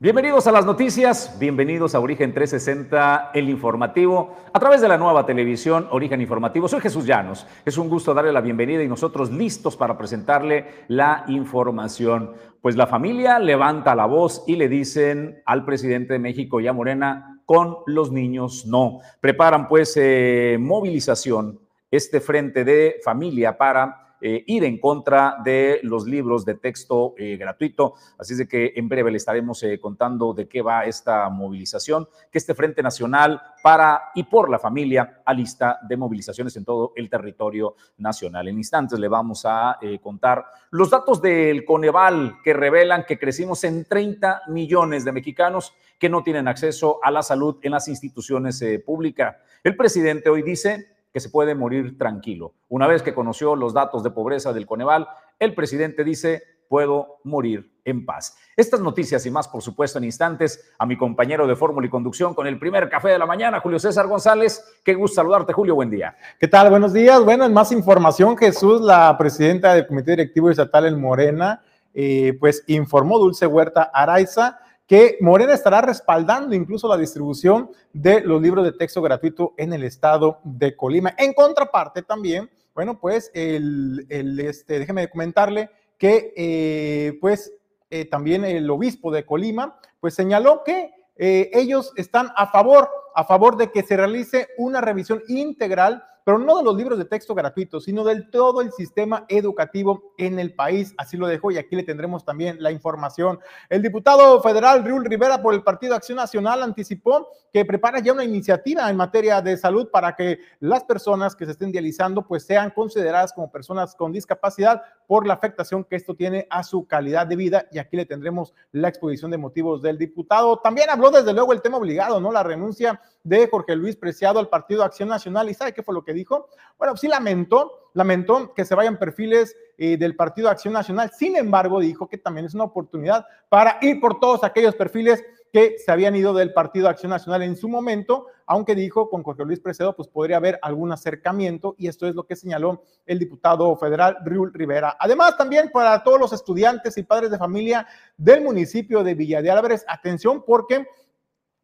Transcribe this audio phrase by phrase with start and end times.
[0.00, 5.26] Bienvenidos a las noticias, bienvenidos a Origen 360, el informativo, a través de la nueva
[5.26, 6.68] televisión Origen Informativo.
[6.68, 11.24] Soy Jesús Llanos, es un gusto darle la bienvenida y nosotros listos para presentarle la
[11.26, 12.32] información.
[12.62, 17.40] Pues la familia levanta la voz y le dicen al presidente de México ya Morena,
[17.44, 19.00] con los niños no.
[19.20, 21.58] Preparan pues eh, movilización,
[21.90, 27.36] este frente de familia para eh, ir en contra de los libros de texto eh,
[27.36, 27.94] gratuito.
[28.18, 32.08] Así es de que en breve le estaremos eh, contando de qué va esta movilización,
[32.30, 36.92] que este Frente Nacional para y por la familia a lista de movilizaciones en todo
[36.96, 38.48] el territorio nacional.
[38.48, 43.84] En instantes le vamos a contar los datos del Coneval que revelan que crecimos en
[43.84, 49.36] 30 millones de mexicanos que no tienen acceso a la salud en las instituciones públicas.
[49.62, 52.54] El presidente hoy dice se puede morir tranquilo.
[52.68, 57.72] Una vez que conoció los datos de pobreza del Coneval, el presidente dice, puedo morir
[57.84, 58.36] en paz.
[58.56, 62.34] Estas noticias y más, por supuesto, en instantes, a mi compañero de Fórmula y Conducción
[62.34, 64.80] con el primer café de la mañana, Julio César González.
[64.84, 66.16] Qué gusto saludarte, Julio, buen día.
[66.38, 66.68] ¿Qué tal?
[66.70, 67.24] Buenos días.
[67.24, 71.62] Bueno, en más información, Jesús, la presidenta del Comité Directivo Estatal en Morena,
[71.94, 78.40] eh, pues informó Dulce Huerta Araiza que Morena estará respaldando incluso la distribución de los
[78.40, 81.14] libros de texto gratuito en el estado de Colima.
[81.18, 87.52] En contraparte también, bueno, pues el, este, déjeme comentarle que eh, pues
[87.90, 93.24] eh, también el obispo de Colima pues señaló que eh, ellos están a favor, a
[93.24, 97.34] favor de que se realice una revisión integral pero no de los libros de texto
[97.34, 100.92] gratuitos, sino del todo el sistema educativo en el país.
[100.98, 103.38] Así lo dejó y aquí le tendremos también la información.
[103.70, 108.24] El diputado federal Riul Rivera por el Partido Acción Nacional anticipó que prepara ya una
[108.24, 112.72] iniciativa en materia de salud para que las personas que se estén dializando pues sean
[112.72, 117.36] consideradas como personas con discapacidad por la afectación que esto tiene a su calidad de
[117.36, 120.58] vida y aquí le tendremos la exposición de motivos del diputado.
[120.58, 122.30] También habló desde luego el tema obligado, ¿no?
[122.30, 126.04] La renuncia de Jorge Luis Preciado al Partido Acción Nacional y ¿sabe qué fue lo
[126.04, 126.48] que dijo?
[126.78, 131.10] Bueno, sí lamentó, lamentó que se vayan perfiles eh, del Partido Acción Nacional.
[131.16, 135.76] Sin embargo, dijo que también es una oportunidad para ir por todos aquellos perfiles que
[135.78, 139.60] se habían ido del Partido Acción Nacional en su momento, aunque dijo con Jorge Luis
[139.60, 144.18] Precedo, pues podría haber algún acercamiento y esto es lo que señaló el diputado federal
[144.24, 144.96] Riul Rivera.
[144.98, 147.86] Además, también para todos los estudiantes y padres de familia
[148.16, 150.86] del municipio de Villa de Álvarez, atención porque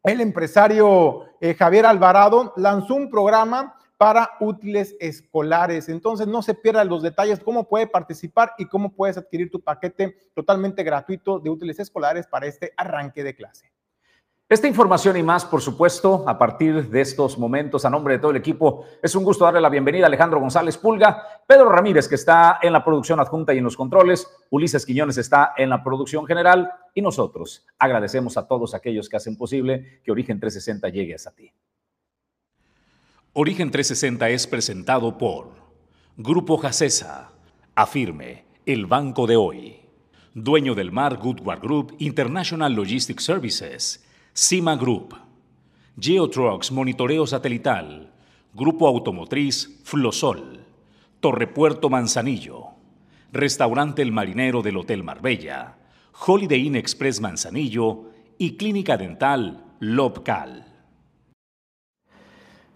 [0.02, 5.88] el empresario eh, Javier Alvarado lanzó un programa para útiles escolares.
[5.88, 10.16] Entonces, no se pierdan los detalles, cómo puede participar y cómo puedes adquirir tu paquete
[10.34, 13.74] totalmente gratuito de útiles escolares para este arranque de clase.
[14.46, 18.30] Esta información y más, por supuesto, a partir de estos momentos, a nombre de todo
[18.30, 22.16] el equipo, es un gusto darle la bienvenida a Alejandro González Pulga, Pedro Ramírez, que
[22.16, 26.26] está en la producción adjunta y en los controles, Ulises Quiñones está en la producción
[26.26, 31.30] general y nosotros agradecemos a todos aquellos que hacen posible que Origen 360 llegue hasta
[31.30, 31.50] ti.
[33.36, 35.50] Origen 360 es presentado por
[36.16, 37.32] Grupo Jacesa,
[37.74, 39.80] Afirme, el banco de hoy,
[40.34, 45.16] dueño del mar Goodward Group International Logistics Services, Cima Group,
[45.98, 48.12] Geotrucks Monitoreo Satelital,
[48.52, 50.64] Grupo Automotriz Flosol,
[51.18, 52.68] Torrepuerto Manzanillo,
[53.32, 55.76] Restaurante El Marinero del Hotel Marbella,
[56.24, 60.73] Holiday Inn Express Manzanillo y Clínica Dental Lobcal.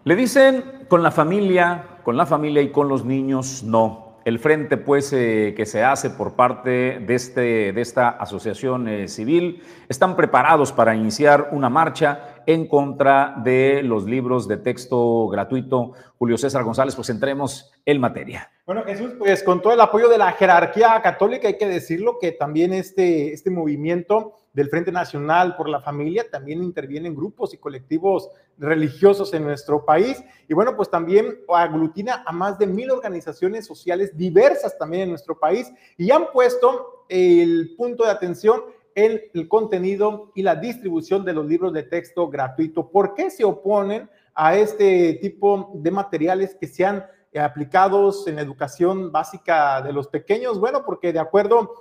[0.09, 4.17] Le dicen con la familia, con la familia y con los niños, no.
[4.25, 9.07] El frente, pues, eh, que se hace por parte de, este, de esta asociación eh,
[9.07, 15.93] civil, están preparados para iniciar una marcha en contra de los libros de texto gratuito.
[16.17, 18.49] Julio César González, pues entremos en materia.
[18.65, 22.31] Bueno, Jesús, pues con todo el apoyo de la jerarquía católica, hay que decirlo que
[22.31, 28.31] también este, este movimiento del Frente Nacional por la Familia, también intervienen grupos y colectivos
[28.57, 30.19] religiosos en nuestro país.
[30.47, 35.37] Y bueno, pues también aglutina a más de mil organizaciones sociales diversas también en nuestro
[35.37, 38.63] país y han puesto el punto de atención
[39.05, 42.89] el contenido y la distribución de los libros de texto gratuito.
[42.89, 47.05] ¿Por qué se oponen a este tipo de materiales que sean
[47.39, 50.59] aplicados en educación básica de los pequeños?
[50.59, 51.73] Bueno, porque de acuerdo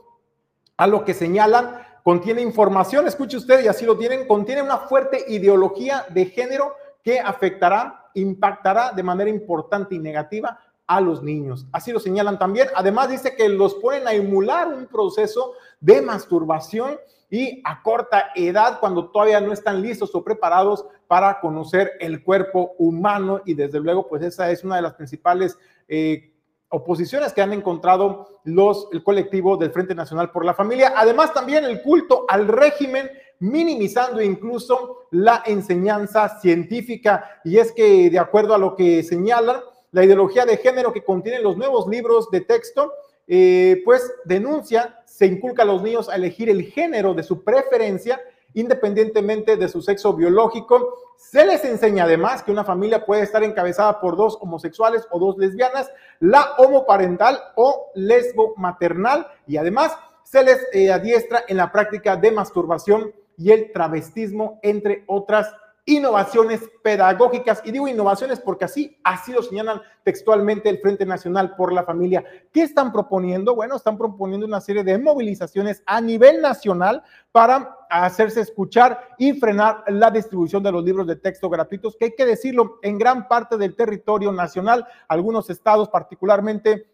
[0.76, 5.24] a lo que señalan, contiene información, escuche usted, y así lo tienen, contiene una fuerte
[5.28, 10.58] ideología de género que afectará, impactará de manera importante y negativa
[10.88, 11.66] a los niños.
[11.70, 12.68] Así lo señalan también.
[12.74, 16.98] Además dice que los ponen a emular un proceso de masturbación
[17.30, 22.72] y a corta edad cuando todavía no están listos o preparados para conocer el cuerpo
[22.78, 25.58] humano y desde luego pues esa es una de las principales
[25.88, 26.32] eh,
[26.70, 30.94] oposiciones que han encontrado los, el colectivo del Frente Nacional por la Familia.
[30.96, 33.10] Además, también el culto al régimen
[33.40, 37.40] minimizando incluso la enseñanza científica.
[37.44, 39.60] Y es que, de acuerdo a lo que señalan,
[39.92, 42.92] la ideología de género que contienen los nuevos libros de texto,
[43.26, 48.20] eh, pues denuncia, se inculca a los niños a elegir el género de su preferencia
[48.54, 50.94] independientemente de su sexo biológico.
[51.16, 55.36] Se les enseña además que una familia puede estar encabezada por dos homosexuales o dos
[55.36, 62.16] lesbianas, la homoparental o lesbo maternal y además se les eh, adiestra en la práctica
[62.16, 65.54] de masturbación y el travestismo, entre otras
[65.88, 67.62] innovaciones pedagógicas.
[67.64, 72.22] Y digo innovaciones porque así, así lo señalan textualmente el Frente Nacional por la Familia.
[72.52, 73.54] ¿Qué están proponiendo?
[73.54, 77.02] Bueno, están proponiendo una serie de movilizaciones a nivel nacional
[77.32, 82.14] para hacerse escuchar y frenar la distribución de los libros de texto gratuitos, que hay
[82.14, 86.86] que decirlo, en gran parte del territorio nacional, algunos estados particularmente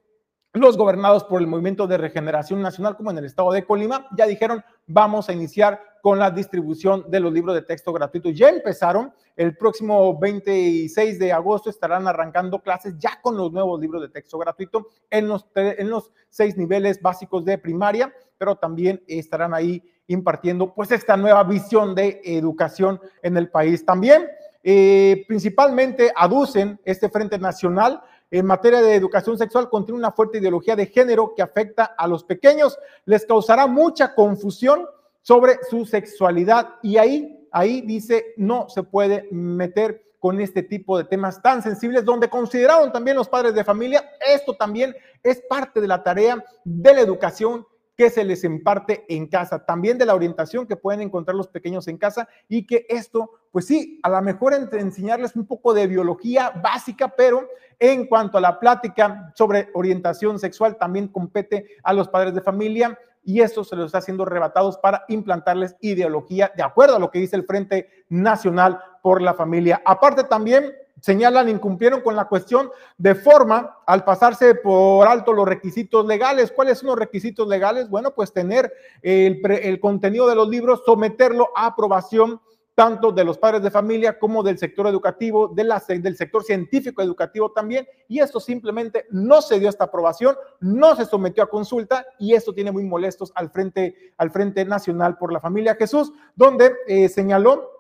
[0.53, 4.25] los gobernados por el Movimiento de Regeneración Nacional, como en el estado de Colima, ya
[4.25, 8.35] dijeron, vamos a iniciar con la distribución de los libros de texto gratuitos.
[8.35, 14.03] Ya empezaron, el próximo 26 de agosto estarán arrancando clases ya con los nuevos libros
[14.03, 19.55] de texto gratuito en los, en los seis niveles básicos de primaria, pero también estarán
[19.55, 23.83] ahí impartiendo pues esta nueva visión de educación en el país.
[23.87, 24.29] También,
[24.63, 30.75] eh, principalmente, aducen este Frente Nacional en materia de educación sexual contiene una fuerte ideología
[30.75, 34.87] de género que afecta a los pequeños, les causará mucha confusión
[35.25, 36.77] sobre su sexualidad.
[36.83, 42.05] Y ahí, ahí dice, no se puede meter con este tipo de temas tan sensibles,
[42.05, 46.95] donde consideraron también los padres de familia, esto también es parte de la tarea de
[46.95, 47.67] la educación
[47.97, 51.87] que se les imparte en casa, también de la orientación que pueden encontrar los pequeños
[51.89, 56.51] en casa y que esto, pues sí, a lo mejor enseñarles un poco de biología
[56.51, 57.47] básica, pero
[57.79, 62.99] en cuanto a la plática sobre orientación sexual, también compete a los padres de familia
[63.25, 67.19] y eso se los está haciendo arrebatados para implantarles ideología de acuerdo a lo que
[67.19, 69.83] dice el Frente Nacional por la Familia.
[69.85, 76.07] Aparte también señalan incumplieron con la cuestión de forma al pasarse por alto los requisitos
[76.07, 76.51] legales.
[76.51, 77.91] ¿Cuáles son los requisitos legales?
[77.91, 78.73] Bueno, pues tener
[79.03, 82.41] el, contenido de los libros, someterlo a aprobación
[82.75, 87.03] tanto de los padres de familia como del sector educativo, de la, del sector científico
[87.03, 92.05] educativo también, y esto simplemente no se dio esta aprobación, no se sometió a consulta,
[92.19, 96.73] y esto tiene muy molestos al Frente, al frente Nacional por la Familia Jesús, donde
[96.87, 97.71] eh, señaló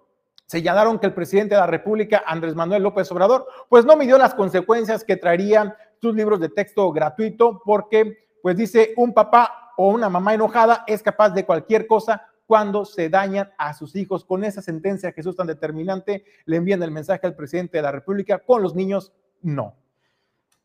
[0.46, 4.34] señalaron que el presidente de la República, Andrés Manuel López Obrador, pues no midió las
[4.34, 10.08] consecuencias que traerían sus libros de texto gratuito porque, pues dice, un papá o una
[10.08, 14.24] mamá enojada es capaz de cualquier cosa cuando se dañan a sus hijos.
[14.24, 18.38] Con esa sentencia es tan determinante, le envían el mensaje al presidente de la República,
[18.38, 19.12] con los niños,
[19.42, 19.74] no.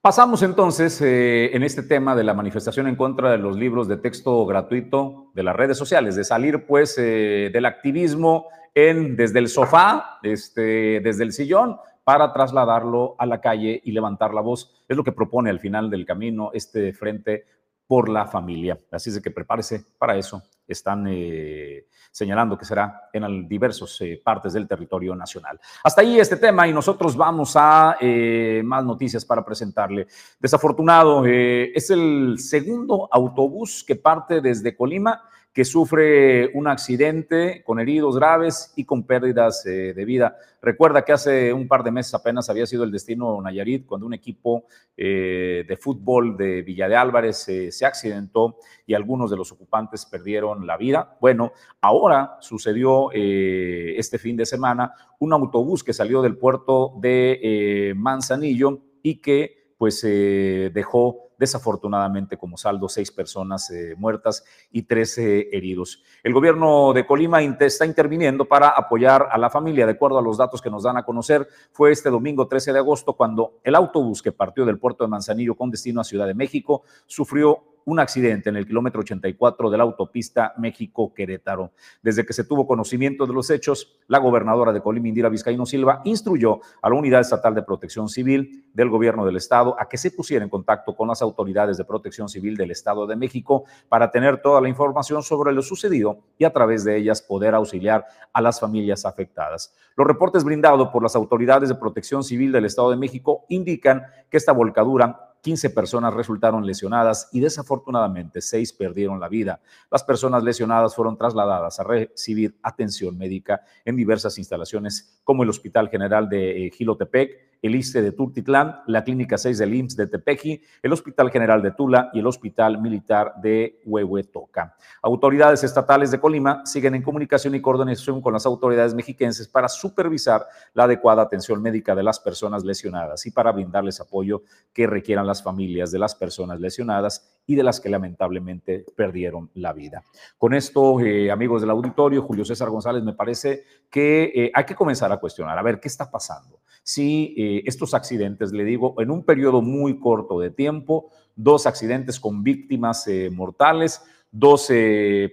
[0.02, 3.98] Pasamos entonces eh, en este tema de la manifestación en contra de los libros de
[3.98, 9.50] texto gratuito de las redes sociales, de salir pues eh, del activismo en, desde el
[9.50, 14.84] sofá, este, desde el sillón, para trasladarlo a la calle y levantar la voz.
[14.88, 17.46] Es lo que propone al final del camino este frente
[17.86, 18.78] por la familia.
[18.92, 20.42] Así es que prepárese para eso.
[20.70, 25.60] Están eh, señalando que será en diversas eh, partes del territorio nacional.
[25.84, 30.08] Hasta ahí este tema y nosotros vamos a eh, más noticias para presentarle.
[30.40, 35.24] Desafortunado, es el segundo autobús que parte desde Colima
[35.60, 40.38] que sufre un accidente con heridos graves y con pérdidas eh, de vida.
[40.62, 44.14] Recuerda que hace un par de meses apenas había sido el destino Nayarit cuando un
[44.14, 44.64] equipo
[44.96, 48.56] eh, de fútbol de Villa de Álvarez eh, se accidentó
[48.88, 51.18] y algunos de los ocupantes perdieron la vida.
[51.20, 51.52] Bueno,
[51.82, 59.16] ahora sucedió este fin de semana un autobús que salió del puerto de Manzanillo y
[59.16, 66.04] que pues dejó desafortunadamente como saldo seis personas eh, muertas y 13 heridos.
[66.22, 69.86] El gobierno de Colima está interviniendo para apoyar a la familia.
[69.86, 72.80] De acuerdo a los datos que nos dan a conocer, fue este domingo 13 de
[72.80, 76.34] agosto cuando el autobús que partió del puerto de Manzanillo con destino a Ciudad de
[76.34, 81.72] México sufrió un accidente en el kilómetro 84 de la autopista México-Querétaro.
[82.04, 86.02] Desde que se tuvo conocimiento de los hechos, la gobernadora de Colima, Indira Vizcaíno Silva,
[86.04, 90.12] instruyó a la Unidad Estatal de Protección Civil del Gobierno del Estado a que se
[90.12, 91.29] pusiera en contacto con las autoridades
[91.78, 96.20] de Protección Civil del Estado de México para tener toda la información sobre lo sucedido
[96.38, 99.74] y a través de ellas poder auxiliar a las familias afectadas.
[99.96, 104.38] Los reportes brindados por las autoridades de Protección Civil del Estado de México indican que
[104.38, 109.62] esta volcadura 15 personas resultaron lesionadas y desafortunadamente 6 perdieron la vida.
[109.92, 115.90] Las personas lesionadas fueron trasladadas a recibir atención médica en diversas instalaciones como el Hospital
[115.90, 120.62] General de eh, Gilotepec, el ISTE de Turtitlán, la Clínica 6 del IMSS de Tepeji,
[120.82, 124.76] el Hospital General de Tula y el Hospital Militar de Huehuetoca.
[125.02, 130.46] Autoridades estatales de Colima siguen en comunicación y coordinación con las autoridades mexiquenses para supervisar
[130.74, 134.44] la adecuada atención médica de las personas lesionadas y para brindarles apoyo
[134.74, 139.74] que requieran las familias de las personas lesionadas y de las que lamentablemente perdieron la
[139.74, 140.04] vida.
[140.38, 144.76] Con esto, eh, amigos del auditorio, Julio César González, me parece que eh, hay que
[144.76, 146.60] comenzar a cuestionar, a ver qué está pasando.
[146.84, 152.20] Si eh, estos accidentes, le digo, en un periodo muy corto de tiempo, dos accidentes
[152.20, 154.68] con víctimas mortales, dos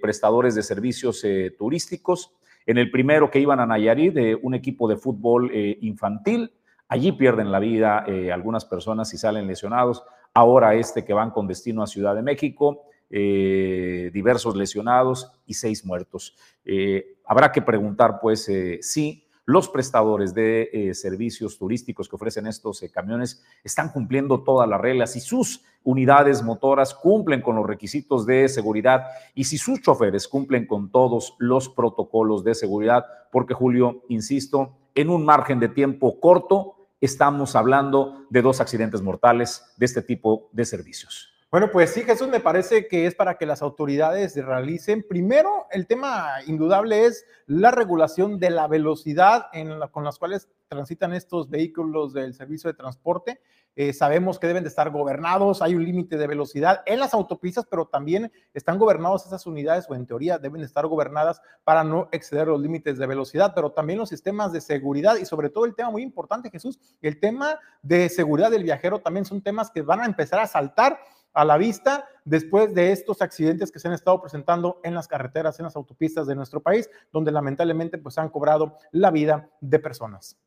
[0.01, 1.25] prestadores de servicios
[1.59, 2.33] turísticos,
[2.65, 5.51] en el primero que iban a Nayarit, un equipo de fútbol
[5.81, 6.53] infantil,
[6.89, 10.05] allí pierden la vida algunas personas y salen lesionados
[10.37, 15.85] ahora este que van con destino a Ciudad de México, eh, diversos lesionados y seis
[15.87, 16.37] muertos.
[16.63, 22.85] Eh, habrá que preguntar, pues, eh, si los prestadores de servicios turísticos que ofrecen estos
[22.93, 28.49] camiones están cumpliendo todas las reglas, si sus unidades motoras cumplen con los requisitos de
[28.49, 29.05] seguridad
[29.37, 35.11] y si sus choferes cumplen con todos los protocolos de seguridad, porque Julio, insisto, en
[35.11, 36.76] un margen de tiempo corto,
[37.07, 41.33] estamos hablando de dos accidentes mortales de este tipo de servicios.
[41.51, 45.07] Bueno, pues sí, Jesús, me parece que es para que las autoridades realicen.
[45.09, 51.15] Primero, el tema indudable es la regulación de la velocidad en con las cuales transitan
[51.15, 53.41] estos vehículos del servicio de transporte.
[53.79, 57.67] Eh, sabemos que deben de estar gobernados, hay un límite de velocidad en las autopistas,
[57.71, 62.49] pero también están gobernados esas unidades o en teoría deben estar gobernadas para no exceder
[62.49, 65.91] los límites de velocidad, pero también los sistemas de seguridad y sobre todo el tema
[65.91, 70.07] muy importante, Jesús, el tema de seguridad del viajero también son temas que van a
[70.07, 70.99] empezar a saltar
[71.35, 75.59] a la vista después de estos accidentes que se han estado presentando en las carreteras,
[75.61, 80.39] en las autopistas de nuestro país, donde lamentablemente pues han cobrado la vida de personas.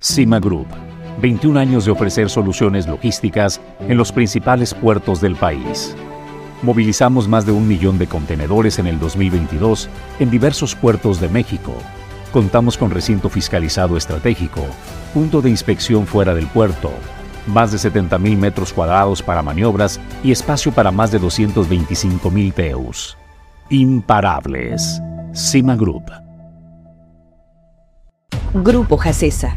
[0.00, 0.66] Cima Group,
[1.20, 5.94] 21 años de ofrecer soluciones logísticas en los principales puertos del país.
[6.62, 11.74] Movilizamos más de un millón de contenedores en el 2022 en diversos puertos de México.
[12.32, 14.62] Contamos con recinto fiscalizado estratégico,
[15.12, 16.90] punto de inspección fuera del puerto,
[17.46, 22.52] más de 70 mil metros cuadrados para maniobras y espacio para más de 225 mil
[22.52, 23.16] TEUs.
[23.70, 25.00] Imparables.
[25.32, 26.10] Cima Group.
[28.52, 29.56] Grupo Jacesa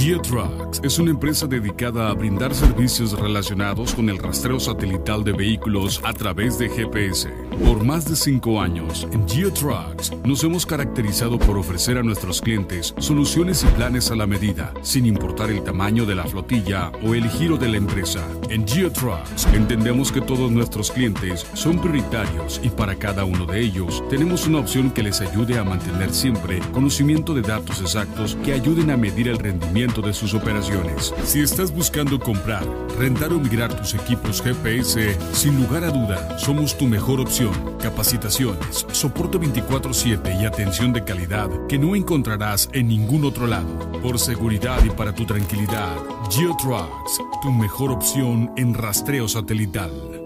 [0.00, 6.00] GeoTrucks es una empresa dedicada a brindar servicios relacionados con el rastreo satelital de vehículos
[6.04, 7.47] a través de GPS.
[7.64, 12.94] Por más de cinco años, en GeoTrucks nos hemos caracterizado por ofrecer a nuestros clientes
[12.98, 17.28] soluciones y planes a la medida, sin importar el tamaño de la flotilla o el
[17.28, 18.26] giro de la empresa.
[18.48, 24.02] En GeoTrucks entendemos que todos nuestros clientes son prioritarios y para cada uno de ellos
[24.08, 28.90] tenemos una opción que les ayude a mantener siempre conocimiento de datos exactos que ayuden
[28.90, 31.14] a medir el rendimiento de sus operaciones.
[31.24, 32.66] Si estás buscando comprar,
[32.98, 37.47] rentar o migrar tus equipos GPS, sin lugar a duda, somos tu mejor opción.
[37.80, 43.90] Capacitaciones, soporte 24/7 y atención de calidad que no encontrarás en ningún otro lado.
[44.02, 45.96] Por seguridad y para tu tranquilidad,
[46.30, 50.17] GeoTrucks, tu mejor opción en rastreo satelital.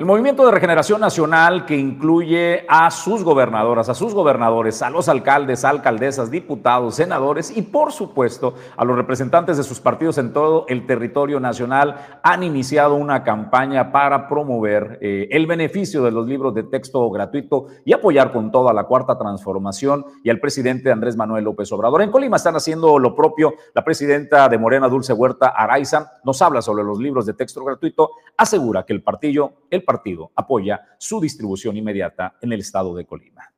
[0.00, 5.10] El Movimiento de Regeneración Nacional, que incluye a sus gobernadoras, a sus gobernadores, a los
[5.10, 10.64] alcaldes, alcaldesas, diputados, senadores y, por supuesto, a los representantes de sus partidos en todo
[10.68, 16.54] el territorio nacional, han iniciado una campaña para promover eh, el beneficio de los libros
[16.54, 21.44] de texto gratuito y apoyar con toda la cuarta transformación y al presidente Andrés Manuel
[21.44, 22.00] López Obrador.
[22.00, 23.52] En Colima están haciendo lo propio.
[23.74, 28.12] La presidenta de Morena, Dulce Huerta Araiza, nos habla sobre los libros de texto gratuito,
[28.38, 33.52] asegura que el partido, el partido apoya su distribución inmediata en el estado de Colima.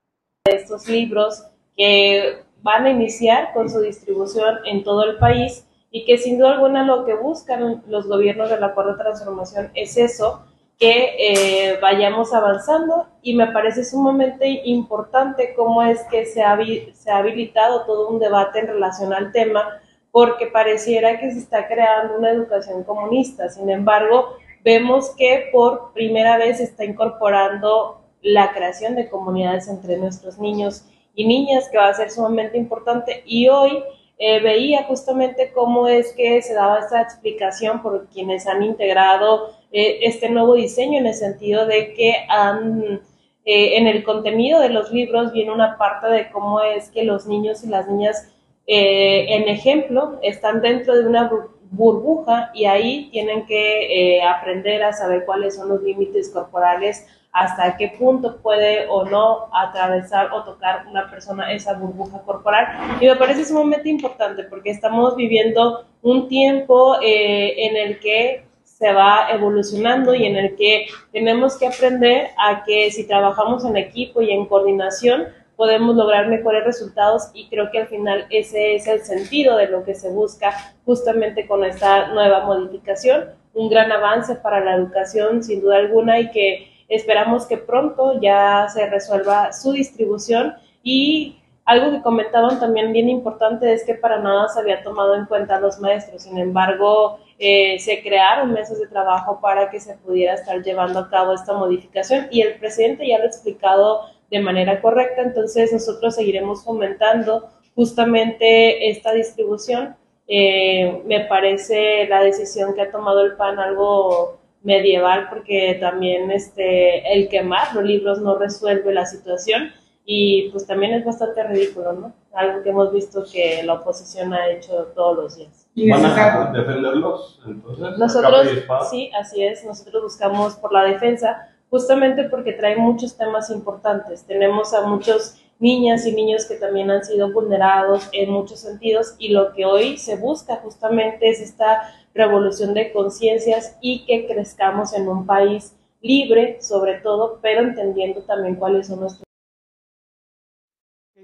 [0.47, 1.45] Estos libros
[1.77, 6.53] que van a iniciar con su distribución en todo el país y que sin duda
[6.53, 10.43] alguna lo que buscan los gobiernos de la cuarta transformación es eso,
[10.79, 16.59] que eh, vayamos avanzando y me parece sumamente importante cómo es que se ha,
[16.95, 21.69] se ha habilitado todo un debate en relación al tema porque pareciera que se está
[21.69, 23.51] creando una educación comunista.
[23.51, 29.97] Sin embargo, vemos que por primera vez se está incorporando la creación de comunidades entre
[29.97, 33.23] nuestros niños y niñas, que va a ser sumamente importante.
[33.27, 33.83] Y hoy
[34.19, 39.99] eh, veía justamente cómo es que se daba esta explicación por quienes han integrado eh,
[40.03, 43.01] este nuevo diseño en el sentido de que han,
[43.45, 47.27] eh, en el contenido de los libros viene una parte de cómo es que los
[47.27, 48.29] niños y las niñas,
[48.65, 51.29] en ejemplo, están dentro de una
[51.73, 57.95] burbuja y ahí tienen que aprender a saber cuáles son los límites corporales hasta qué
[57.99, 62.99] punto puede o no atravesar o tocar una persona esa burbuja corporal.
[63.01, 68.93] Y me parece sumamente importante porque estamos viviendo un tiempo eh, en el que se
[68.93, 74.21] va evolucionando y en el que tenemos que aprender a que si trabajamos en equipo
[74.21, 75.29] y en coordinación,
[75.63, 79.85] podemos lograr mejores resultados y creo que al final ese es el sentido de lo
[79.85, 83.31] que se busca justamente con esta nueva modificación.
[83.55, 88.69] Un gran avance para la educación, sin duda alguna, y que Esperamos que pronto ya
[88.69, 90.53] se resuelva su distribución
[90.83, 95.25] y algo que comentaban también bien importante es que para nada se había tomado en
[95.25, 96.25] cuenta a los maestros.
[96.25, 101.09] Sin embargo, eh, se crearon meses de trabajo para que se pudiera estar llevando a
[101.09, 104.03] cabo esta modificación y el presidente ya lo ha explicado
[104.33, 105.23] de manera correcta.
[105.23, 109.95] Entonces, nosotros seguiremos fomentando justamente esta distribución.
[110.27, 117.13] Eh, me parece la decisión que ha tomado el PAN algo medieval porque también este,
[117.13, 119.73] el quemar los libros no resuelve la situación
[120.05, 122.15] y pues también es bastante ridículo, ¿no?
[122.33, 125.69] Algo que hemos visto que la oposición ha hecho todos los días.
[125.77, 127.99] ¿Van a defenderlos entonces?
[127.99, 128.49] Nosotros,
[128.91, 134.27] sí, así es, nosotros buscamos por la defensa justamente porque trae muchos temas importantes.
[134.27, 139.31] Tenemos a muchos niñas y niños que también han sido vulnerados en muchos sentidos y
[139.31, 141.81] lo que hoy se busca justamente es esta
[142.15, 148.57] revolución de conciencias y que crezcamos en un país libre, sobre todo, pero entendiendo también
[148.57, 149.25] cuáles son nuestros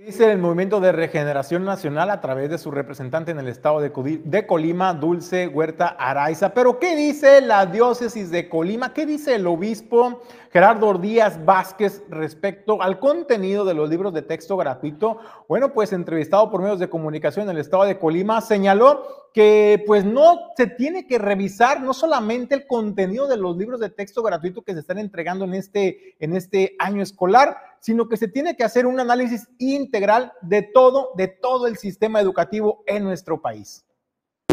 [0.06, 4.46] Dice el Movimiento de Regeneración Nacional a través de su representante en el estado de,
[4.46, 6.54] Colima, Dulce Huerta Araiza.
[6.54, 8.94] Pero ¿qué dice la diócesis de Colima?
[8.94, 14.56] ¿Qué dice el obispo Gerardo Díaz Vázquez respecto al contenido de los libros de texto
[14.56, 15.18] gratuito?
[15.48, 20.04] Bueno, pues entrevistado por medios de comunicación en el estado de Colima, señaló que pues
[20.04, 24.62] no se tiene que revisar no solamente el contenido de los libros de texto gratuito
[24.62, 28.64] que se están entregando en este, en este año escolar, sino que se tiene que
[28.64, 33.84] hacer un análisis integral de todo, de todo el sistema educativo en nuestro país.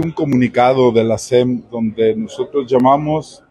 [0.03, 3.44] Un comunicado de la SEM donde nosotros llamamos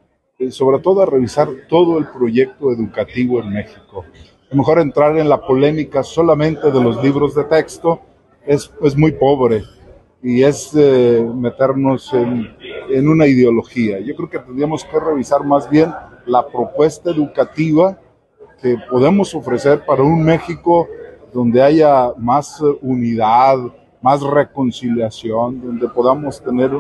[0.51, 4.05] sobre todo a revisar todo el proyecto educativo en México.
[4.51, 8.01] A lo mejor entrar en la polémica solamente de los libros de texto
[8.47, 9.63] es, es muy pobre
[10.23, 12.57] y es eh, meternos en,
[12.91, 14.01] en una ideología.
[14.01, 15.93] Yo creo que tendríamos que revisar más bien
[16.27, 17.99] la propuesta educativa
[18.61, 20.89] que podemos ofrecer para un México
[21.33, 23.59] donde haya más eh, unidad,
[24.01, 26.71] más reconciliación, donde podamos tener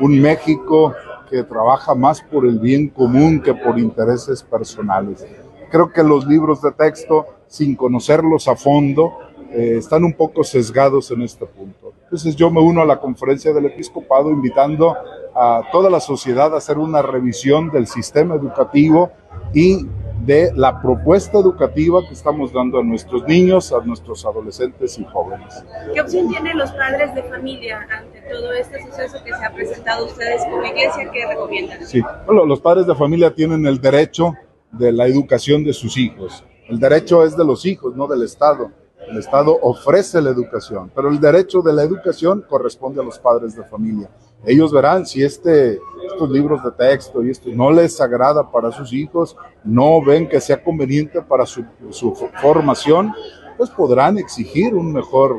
[0.00, 0.94] un México
[1.34, 5.26] que trabaja más por el bien común que por intereses personales.
[5.68, 9.18] Creo que los libros de texto, sin conocerlos a fondo,
[9.50, 11.92] eh, están un poco sesgados en este punto.
[12.04, 14.94] Entonces yo me uno a la conferencia del episcopado invitando
[15.34, 19.10] a toda la sociedad a hacer una revisión del sistema educativo
[19.52, 19.88] y
[20.24, 25.64] de la propuesta educativa que estamos dando a nuestros niños, a nuestros adolescentes y jóvenes.
[25.92, 30.06] ¿Qué opción tienen los padres de familia ante todo este suceso que se ha presentado
[30.06, 31.10] ustedes como iglesia?
[31.12, 31.86] ¿Qué recomiendan?
[31.86, 34.32] Sí, bueno, los padres de familia tienen el derecho
[34.72, 36.44] de la educación de sus hijos.
[36.68, 38.70] El derecho es de los hijos, no del Estado.
[39.08, 43.54] El Estado ofrece la educación, pero el derecho de la educación corresponde a los padres
[43.54, 44.08] de familia.
[44.46, 48.92] Ellos verán si este, estos libros de texto y esto no les agrada para sus
[48.92, 53.12] hijos, no ven que sea conveniente para su, su formación,
[53.56, 55.36] pues podrán exigir un mejor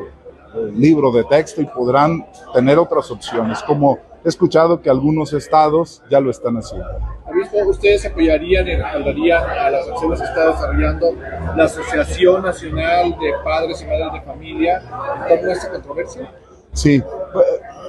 [0.55, 6.01] eh, libro de texto y podrán tener otras opciones, como he escuchado que algunos estados
[6.09, 6.87] ya lo están haciendo.
[7.67, 11.07] ¿Ustedes apoyarían y respaldarían a las acciones que está desarrollando
[11.55, 14.81] la Asociación Nacional de Padres y Madres de Familia
[15.21, 16.31] en torno a esta controversia?
[16.71, 17.03] Sí,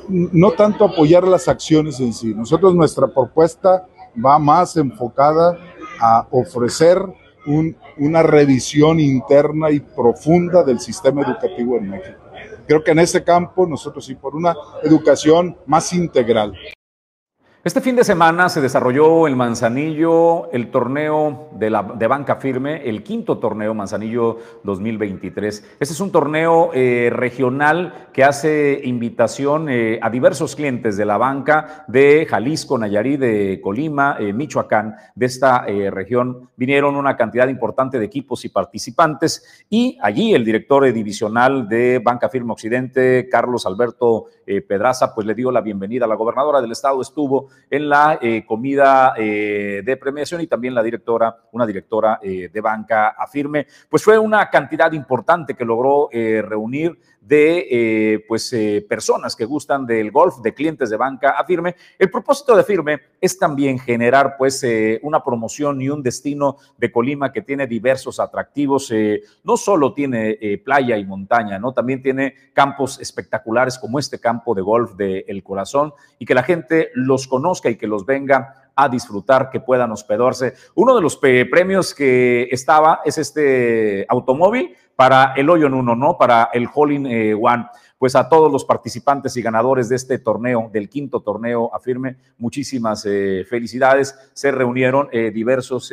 [0.08, 2.34] no tanto apoyar las acciones en sí.
[2.34, 3.86] Nosotros nuestra propuesta
[4.24, 5.58] va más enfocada
[6.00, 6.98] a ofrecer
[7.98, 12.18] una revisión interna y profunda del sistema educativo en México.
[12.66, 16.52] Creo que en ese campo nosotros sí por una educación más integral.
[17.66, 22.88] Este fin de semana se desarrolló en Manzanillo el torneo de, la, de banca firme,
[22.88, 25.76] el quinto torneo Manzanillo 2023.
[25.80, 31.16] Este es un torneo eh, regional que hace invitación eh, a diversos clientes de la
[31.16, 36.48] banca de Jalisco, Nayarit, de Colima, eh, Michoacán, de esta región.
[36.56, 42.28] Vinieron una cantidad importante de equipos y participantes y allí el director divisional de Banca
[42.28, 44.26] Firme Occidente, Carlos Alberto
[44.66, 49.14] Pedraza, pues le dio la bienvenida la gobernadora del estado, estuvo en la eh, comida
[49.16, 54.18] eh, de premiación y también la directora, una directora eh, de banca afirme, pues fue
[54.18, 58.54] una cantidad importante que logró reunir de pues,
[58.88, 61.74] personas que gustan del golf, de clientes de banca afirme.
[61.98, 64.64] El propósito de firme es también generar pues,
[65.02, 68.92] una promoción y un destino de Colima que tiene diversos atractivos.
[69.44, 71.72] no solo tiene playa y montaña, ¿no?
[71.72, 76.42] también tiene campos espectaculares como este campo de golf de El Corazón y que la
[76.42, 80.54] gente los conoce y que los venga a disfrutar, que puedan hospedarse.
[80.74, 86.18] Uno de los premios que estaba es este automóvil para el hoyo en uno, ¿no?
[86.18, 87.66] Para el Holling eh, One.
[87.98, 93.06] Pues a todos los participantes y ganadores de este torneo, del quinto torneo afirme, muchísimas
[93.06, 94.30] eh, felicidades.
[94.34, 95.92] Se reunieron eh, diversos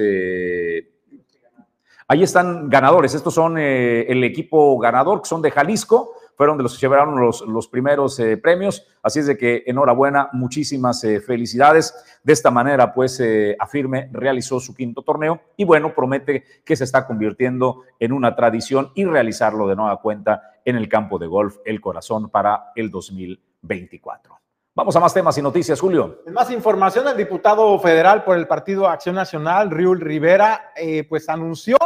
[2.06, 3.16] Ahí están ganadores.
[3.16, 7.42] Estos son el equipo ganador, que son de Jalisco fueron de los que llevaron los,
[7.42, 8.86] los primeros eh, premios.
[9.02, 11.94] Así es de que enhorabuena, muchísimas eh, felicidades.
[12.24, 16.84] De esta manera, pues, eh, Afirme realizó su quinto torneo y bueno, promete que se
[16.84, 21.58] está convirtiendo en una tradición y realizarlo de nueva cuenta en el campo de golf
[21.66, 24.40] El Corazón para el 2024.
[24.76, 26.24] Vamos a más temas y noticias, Julio.
[26.32, 30.72] Más información, el diputado federal por el Partido Acción Nacional, Riul Rivera,
[31.08, 31.78] pues anunció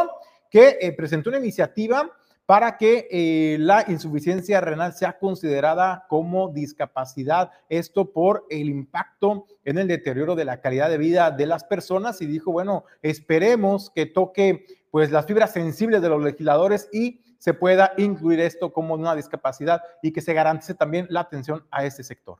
[0.48, 2.10] que presentó una iniciativa
[2.48, 7.50] para que eh, la insuficiencia renal sea considerada como discapacidad.
[7.68, 12.22] Esto por el impacto en el deterioro de la calidad de vida de las personas
[12.22, 17.52] y dijo, bueno, esperemos que toque pues las fibras sensibles de los legisladores y se
[17.52, 22.02] pueda incluir esto como una discapacidad y que se garantice también la atención a este
[22.02, 22.38] sector.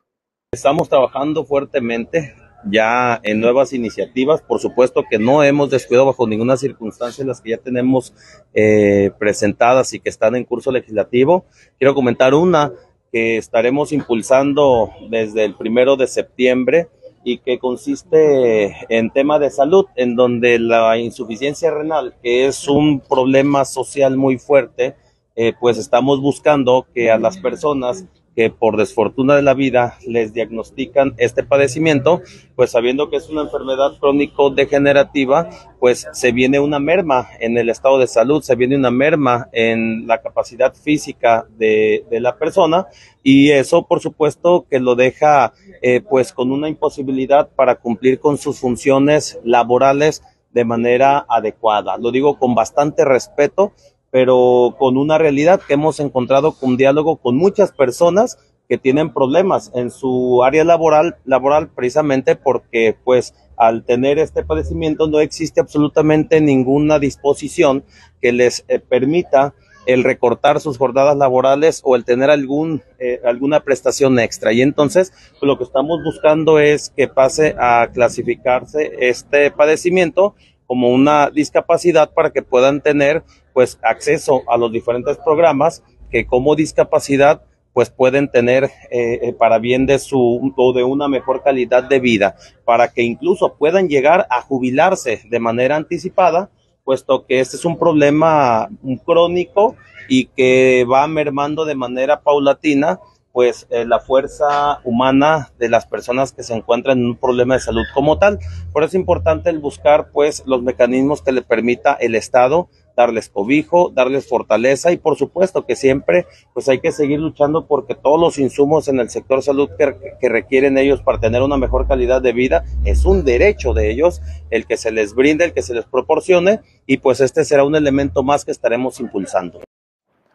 [0.54, 4.42] Estamos trabajando fuertemente ya en nuevas iniciativas.
[4.42, 8.14] Por supuesto que no hemos descuidado bajo ninguna circunstancia las que ya tenemos
[8.54, 11.44] eh, presentadas y que están en curso legislativo.
[11.78, 12.72] Quiero comentar una
[13.12, 16.88] que estaremos impulsando desde el primero de septiembre
[17.24, 23.00] y que consiste en tema de salud, en donde la insuficiencia renal, que es un
[23.00, 24.94] problema social muy fuerte,
[25.36, 28.06] eh, pues estamos buscando que a las personas
[28.38, 32.22] que por desfortuna de la vida les diagnostican este padecimiento,
[32.54, 37.98] pues sabiendo que es una enfermedad crónico-degenerativa, pues se viene una merma en el estado
[37.98, 42.86] de salud, se viene una merma en la capacidad física de, la persona
[43.24, 48.38] y eso por supuesto que lo deja eh, pues con una imposibilidad para cumplir con
[48.38, 50.22] sus funciones laborales
[50.52, 51.98] de manera adecuada.
[51.98, 53.72] Lo digo con bastante respeto
[54.10, 59.70] pero con una realidad que hemos encontrado con diálogo con muchas personas que tienen problemas
[59.74, 66.40] en su área laboral, laboral precisamente porque pues al tener este padecimiento no existe absolutamente
[66.40, 67.84] ninguna disposición
[68.20, 69.54] que les eh, permita
[69.86, 74.52] el recortar sus jornadas laborales o el tener algún, eh, alguna prestación extra.
[74.52, 80.34] Y entonces pues, lo que estamos buscando es que pase a clasificarse este padecimiento
[80.66, 83.24] como una discapacidad para que puedan tener
[83.58, 87.42] pues acceso a los diferentes programas que como discapacidad
[87.72, 91.98] pues pueden tener eh, eh, para bien de su o de una mejor calidad de
[91.98, 96.50] vida, para que incluso puedan llegar a jubilarse de manera anticipada,
[96.84, 98.68] puesto que este es un problema
[99.04, 99.74] crónico
[100.08, 103.00] y que va mermando de manera paulatina
[103.32, 107.60] pues eh, la fuerza humana de las personas que se encuentran en un problema de
[107.60, 108.38] salud como tal.
[108.72, 112.68] Por eso es importante el buscar pues los mecanismos que le permita el Estado
[112.98, 117.94] darles cobijo, darles fortaleza y por supuesto que siempre pues hay que seguir luchando porque
[117.94, 122.20] todos los insumos en el sector salud que, requieren ellos para tener una mejor calidad
[122.20, 125.74] de vida es un derecho de ellos el que se les brinde, el que se
[125.74, 129.60] les proporcione y pues este será un elemento más que estaremos impulsando.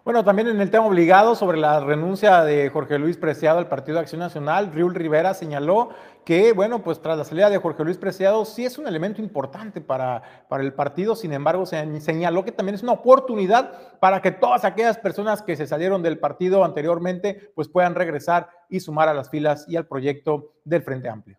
[0.06, 3.96] Bueno, también en el tema obligado sobre la renuncia de Jorge Luis Preciado al Partido
[3.96, 5.90] de Acción Nacional, Riul Rivera señaló
[6.26, 9.82] que, bueno, pues tras la salida de Jorge Luis Preciado sí es un elemento importante
[9.82, 14.32] para, para el partido, sin embargo, se señaló que también es una oportunidad para que
[14.32, 19.14] todas aquellas personas que se salieron del partido anteriormente, pues puedan regresar y sumar a
[19.14, 21.38] las filas y al proyecto del Frente Amplio.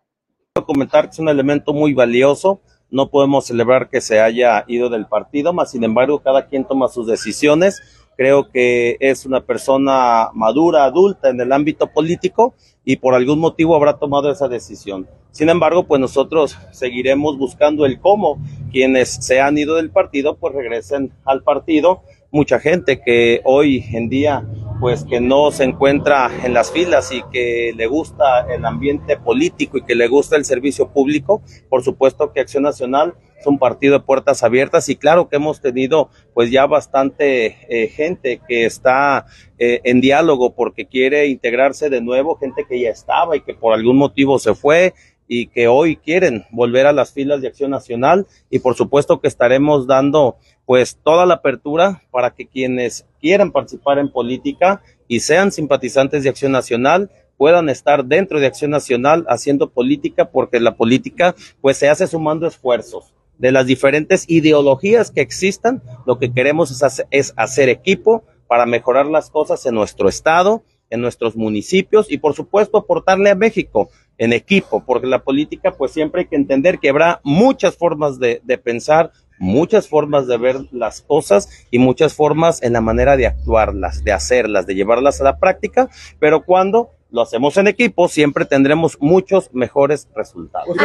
[0.53, 2.61] Quiero comentar que es un elemento muy valioso.
[2.91, 6.89] No podemos celebrar que se haya ido del partido, más sin embargo cada quien toma
[6.89, 13.15] sus decisiones creo que es una persona madura, adulta en el ámbito político y por
[13.15, 15.09] algún motivo habrá tomado esa decisión.
[15.31, 18.39] Sin embargo, pues nosotros seguiremos buscando el cómo
[18.71, 22.03] quienes se han ido del partido, pues regresen al partido.
[22.31, 24.47] Mucha gente que hoy en día,
[24.81, 29.79] pues que no se encuentra en las filas y que le gusta el ambiente político
[29.79, 33.15] y que le gusta el servicio público, por supuesto que Acción Nacional
[33.45, 37.89] es un partido de puertas abiertas y claro que hemos tenido pues ya bastante eh,
[37.89, 39.27] gente que está
[39.59, 43.75] eh, en diálogo porque quiere integrarse de nuevo, gente que ya estaba y que por
[43.75, 44.95] algún motivo se fue
[45.29, 48.27] y que hoy quieren volver a las filas de Acción Nacional.
[48.51, 53.99] Y por supuesto que estaremos dando pues toda la apertura para que quienes quieran participar
[53.99, 59.69] en política y sean simpatizantes de Acción Nacional puedan estar dentro de Acción Nacional haciendo
[59.69, 65.83] política porque la política pues se hace sumando esfuerzos de las diferentes ideologías que existan,
[66.07, 66.71] lo que queremos
[67.11, 72.35] es hacer, equipo para mejorar las cosas en nuestro estado, en nuestros municipios y por
[72.35, 76.91] supuesto aportarle a México en equipo, porque la política pues siempre hay que entender que
[76.91, 82.63] habrá muchas formas de, de, pensar, muchas formas de ver las cosas y muchas formas
[82.63, 85.89] en la manera de actuarlas, de hacerlas, de llevarlas a la práctica,
[86.21, 90.77] pero cuando lo hacemos en equipo siempre tendremos muchos mejores resultados.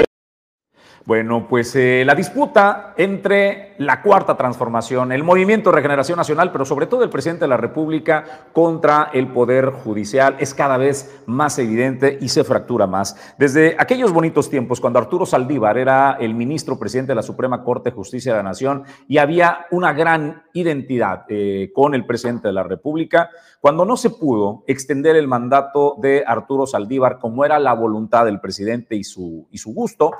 [1.10, 6.86] Bueno, pues eh, la disputa entre la cuarta transformación, el movimiento regeneración nacional, pero sobre
[6.86, 12.19] todo el presidente de la República contra el Poder Judicial es cada vez más evidente
[12.22, 13.15] y se fractura más.
[13.39, 17.89] Desde aquellos bonitos tiempos, cuando Arturo Saldívar era el ministro presidente de la Suprema Corte
[17.89, 22.54] de Justicia de la Nación y había una gran identidad eh, con el presidente de
[22.54, 27.74] la República, cuando no se pudo extender el mandato de Arturo Saldívar como era la
[27.74, 30.12] voluntad del presidente y su, y su gusto,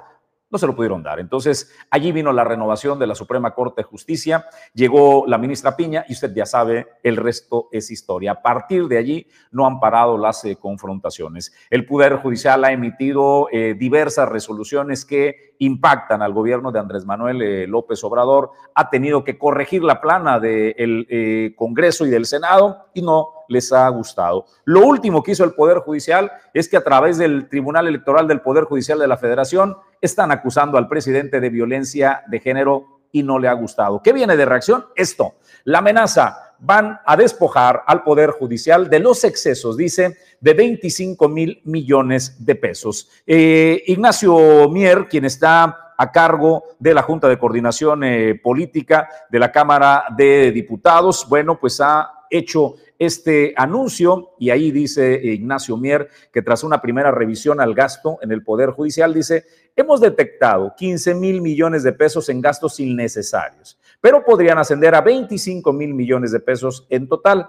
[0.50, 1.20] no se lo pudieron dar.
[1.20, 6.06] Entonces, allí vino la renovación de la Suprema Corte de Justicia, llegó la ministra Piña
[6.08, 8.32] y usted ya sabe, el resto es historia.
[8.32, 11.54] A partir de allí no han parado las eh, confrontaciones.
[11.70, 17.42] El Poder Judicial ha emitido eh, diversas resoluciones que impactan al gobierno de Andrés Manuel
[17.42, 22.88] eh, López Obrador, ha tenido que corregir la plana del eh, Congreso y del Senado
[22.94, 24.46] y no les ha gustado.
[24.64, 28.42] Lo último que hizo el Poder Judicial es que a través del Tribunal Electoral del
[28.42, 33.40] Poder Judicial de la Federación están acusando al presidente de violencia de género y no
[33.40, 34.02] le ha gustado.
[34.02, 34.86] ¿Qué viene de reacción?
[34.96, 35.36] Esto,
[35.66, 36.46] la amenaza.
[36.62, 42.56] Van a despojar al Poder Judicial de los excesos, dice, de 25 mil millones de
[42.56, 43.10] pesos.
[43.26, 49.40] Eh, Ignacio Mier, quien está a cargo de la Junta de Coordinación eh, Política de
[49.40, 56.10] la Cámara de Diputados, bueno, pues ha hecho este anuncio y ahí dice Ignacio Mier
[56.32, 61.16] que tras una primera revisión al gasto en el Poder Judicial, dice, hemos detectado 15
[61.16, 66.42] mil millones de pesos en gastos innecesarios, pero podrían ascender a 25 mil millones de
[66.42, 67.48] pesos en total.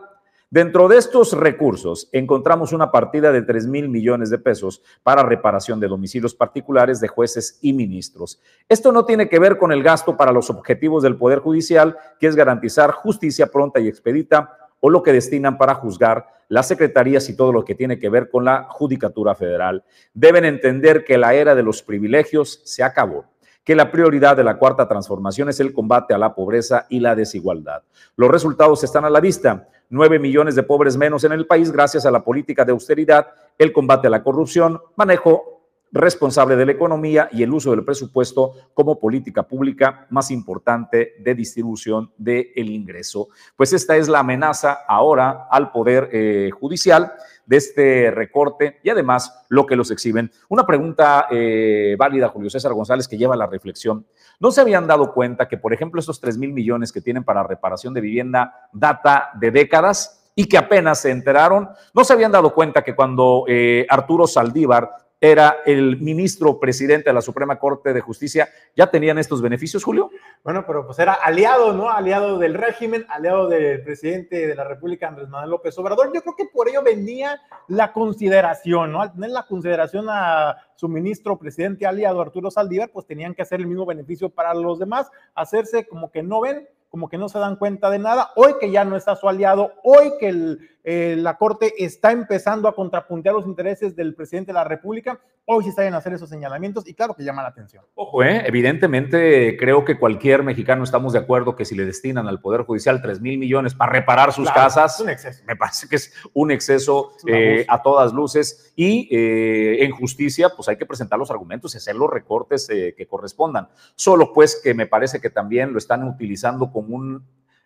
[0.52, 5.78] Dentro de estos recursos encontramos una partida de 3 mil millones de pesos para reparación
[5.78, 8.40] de domicilios particulares de jueces y ministros.
[8.68, 12.26] Esto no tiene que ver con el gasto para los objetivos del Poder Judicial, que
[12.26, 17.36] es garantizar justicia pronta y expedita o lo que destinan para juzgar las secretarías y
[17.36, 19.84] todo lo que tiene que ver con la Judicatura Federal.
[20.12, 23.26] Deben entender que la era de los privilegios se acabó
[23.64, 27.14] que la prioridad de la cuarta transformación es el combate a la pobreza y la
[27.14, 27.82] desigualdad.
[28.16, 29.68] Los resultados están a la vista.
[29.90, 33.72] Nueve millones de pobres menos en el país gracias a la política de austeridad, el
[33.72, 35.59] combate a la corrupción, manejo
[35.92, 41.34] responsable de la economía y el uso del presupuesto como política pública más importante de
[41.34, 43.28] distribución del ingreso.
[43.56, 47.12] Pues esta es la amenaza ahora al Poder eh, Judicial
[47.46, 50.30] de este recorte y además lo que los exhiben.
[50.48, 54.06] Una pregunta eh, válida, Julio César González, que lleva a la reflexión.
[54.38, 57.42] ¿No se habían dado cuenta que, por ejemplo, estos 3 mil millones que tienen para
[57.42, 60.18] reparación de vivienda data de décadas?
[60.34, 64.90] y que apenas se enteraron, no se habían dado cuenta que cuando eh, Arturo Saldívar
[65.20, 70.10] era el ministro presidente de la Suprema Corte de Justicia, ¿ya tenían estos beneficios, Julio?
[70.42, 71.90] Bueno, pero pues era aliado, ¿no?
[71.90, 76.10] Aliado del régimen, aliado del presidente de la República, Andrés Manuel López Obrador.
[76.14, 79.02] Yo creo que por ello venía la consideración, ¿no?
[79.02, 83.60] Al tener la consideración a su ministro presidente aliado, Arturo Saldívar, pues tenían que hacer
[83.60, 87.38] el mismo beneficio para los demás, hacerse como que no ven como que no se
[87.38, 88.30] dan cuenta de nada.
[88.34, 92.68] Hoy que ya no está su aliado, hoy que el, eh, la Corte está empezando
[92.68, 96.86] a contrapuntear los intereses del presidente de la República, hoy sí saben hacer esos señalamientos
[96.88, 97.84] y claro que llama la atención.
[97.94, 102.40] Ojo, eh, evidentemente creo que cualquier mexicano estamos de acuerdo que si le destinan al
[102.40, 105.04] Poder Judicial 3 mil millones para reparar sus casas,
[105.46, 108.72] me parece que es un exceso eh, a todas luces.
[108.76, 113.68] Y en justicia pues hay que presentar los argumentos y hacer los recortes que correspondan.
[113.94, 117.22] Solo pues que me parece que también lo están utilizando como un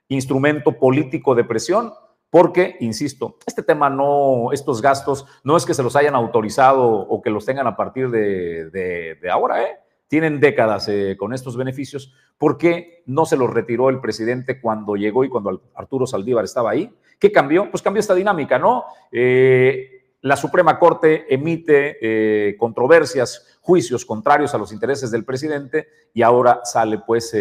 [0.08, 1.92] instrumento político de presión,
[2.34, 7.22] porque, insisto, este tema no, estos gastos, no es que se los hayan autorizado o
[7.22, 9.76] que los tengan a partir de, ahora, ¿eh?
[10.08, 12.12] Tienen décadas eh, con estos beneficios.
[12.36, 16.72] ¿Por qué no se los retiró el presidente cuando llegó y cuando Arturo Saldívar estaba
[16.72, 16.92] ahí?
[17.20, 17.70] ¿Qué cambió?
[17.70, 18.82] Pues cambió esta dinámica, ¿no?
[19.12, 26.22] Eh, la Suprema Corte emite eh, controversias, juicios contrarios a los intereses del presidente y
[26.22, 27.32] ahora sale pues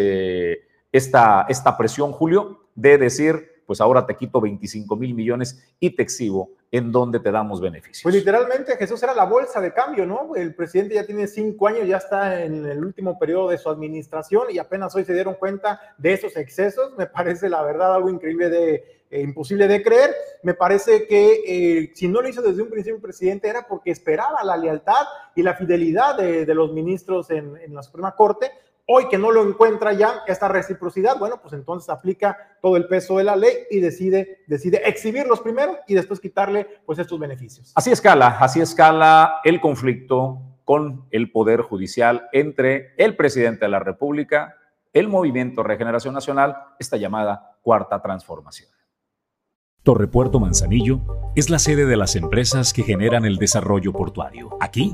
[0.92, 6.04] esta, esta presión, Julio, de decir, pues ahora te quito 25 mil millones y te
[6.04, 8.02] exhibo en donde te damos beneficios.
[8.04, 10.36] Pues literalmente Jesús era la bolsa de cambio, ¿no?
[10.36, 14.48] El presidente ya tiene cinco años, ya está en el último periodo de su administración
[14.50, 16.98] y apenas hoy se dieron cuenta de esos excesos.
[16.98, 20.16] Me parece la verdad algo increíble de eh, imposible de creer.
[20.42, 23.92] Me parece que eh, si no lo hizo desde un principio el presidente era porque
[23.92, 28.50] esperaba la lealtad y la fidelidad de, los ministros en, la Suprema Corte.
[28.86, 33.18] Hoy que no lo encuentra ya esta reciprocidad, bueno, pues entonces aplica todo el peso
[33.18, 37.72] de la ley y decide, decide exhibirlos primero y después quitarle pues estos beneficios.
[37.76, 43.80] Así escala, así escala el conflicto con el Poder Judicial entre el presidente de la
[43.80, 44.56] República,
[44.92, 48.70] el Movimiento Regeneración Nacional, esta llamada Cuarta Transformación.
[49.84, 51.02] Torrepuerto Manzanillo
[51.36, 54.50] es la sede de las empresas que generan el desarrollo portuario.
[54.62, 54.94] Aquí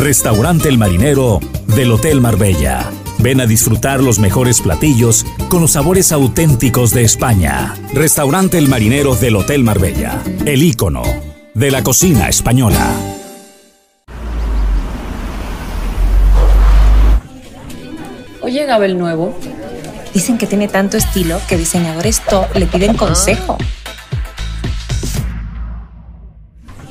[0.00, 1.40] Restaurante El Marinero
[1.76, 2.90] del Hotel Marbella.
[3.18, 7.74] Ven a disfrutar los mejores platillos con los sabores auténticos de España.
[7.92, 10.22] Restaurante El Marinero del Hotel Marbella.
[10.46, 11.02] El ícono
[11.52, 12.90] de la cocina española.
[18.40, 19.38] Oye, Gabel Nuevo.
[20.14, 23.58] Dicen que tiene tanto estilo que diseñadores top le piden consejo.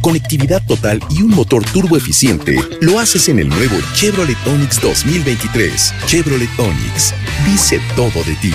[0.00, 5.94] conectividad total y un motor turbo eficiente, lo haces en el nuevo Chevrolet Onix 2023.
[6.06, 7.14] Chevrolet Onix
[7.46, 8.52] dice todo de ti.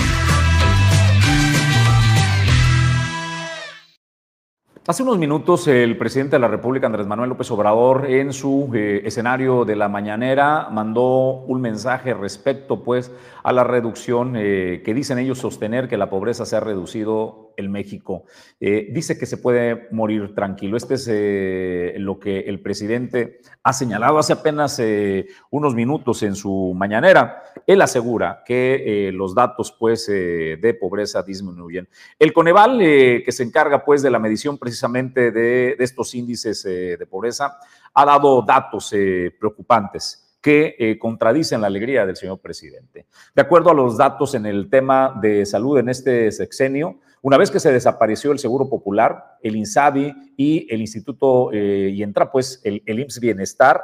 [4.88, 9.02] Hace unos minutos el presidente de la República, Andrés Manuel López Obrador, en su eh,
[9.04, 13.10] escenario de la mañanera, mandó un mensaje respecto pues
[13.42, 17.68] a la reducción eh, que dicen ellos sostener que la pobreza se ha reducido el
[17.68, 18.24] México.
[18.60, 20.76] Eh, dice que se puede morir tranquilo.
[20.76, 26.36] Este es eh, lo que el presidente ha señalado hace apenas eh, unos minutos en
[26.36, 27.42] su mañanera.
[27.66, 31.88] Él asegura que los datos pues, de pobreza disminuyen.
[32.18, 37.06] El Coneval, que se encarga pues, de la medición precisamente de, de estos índices de
[37.10, 37.58] pobreza,
[37.94, 38.94] ha dado datos
[39.38, 43.06] preocupantes que contradicen la alegría del señor presidente.
[43.34, 47.50] De acuerdo a los datos en el tema de salud en este sexenio, una vez
[47.50, 52.60] que se desapareció el Seguro Popular, el INSABI y el Instituto, eh, y entra pues
[52.64, 53.82] el, el IMSS Bienestar,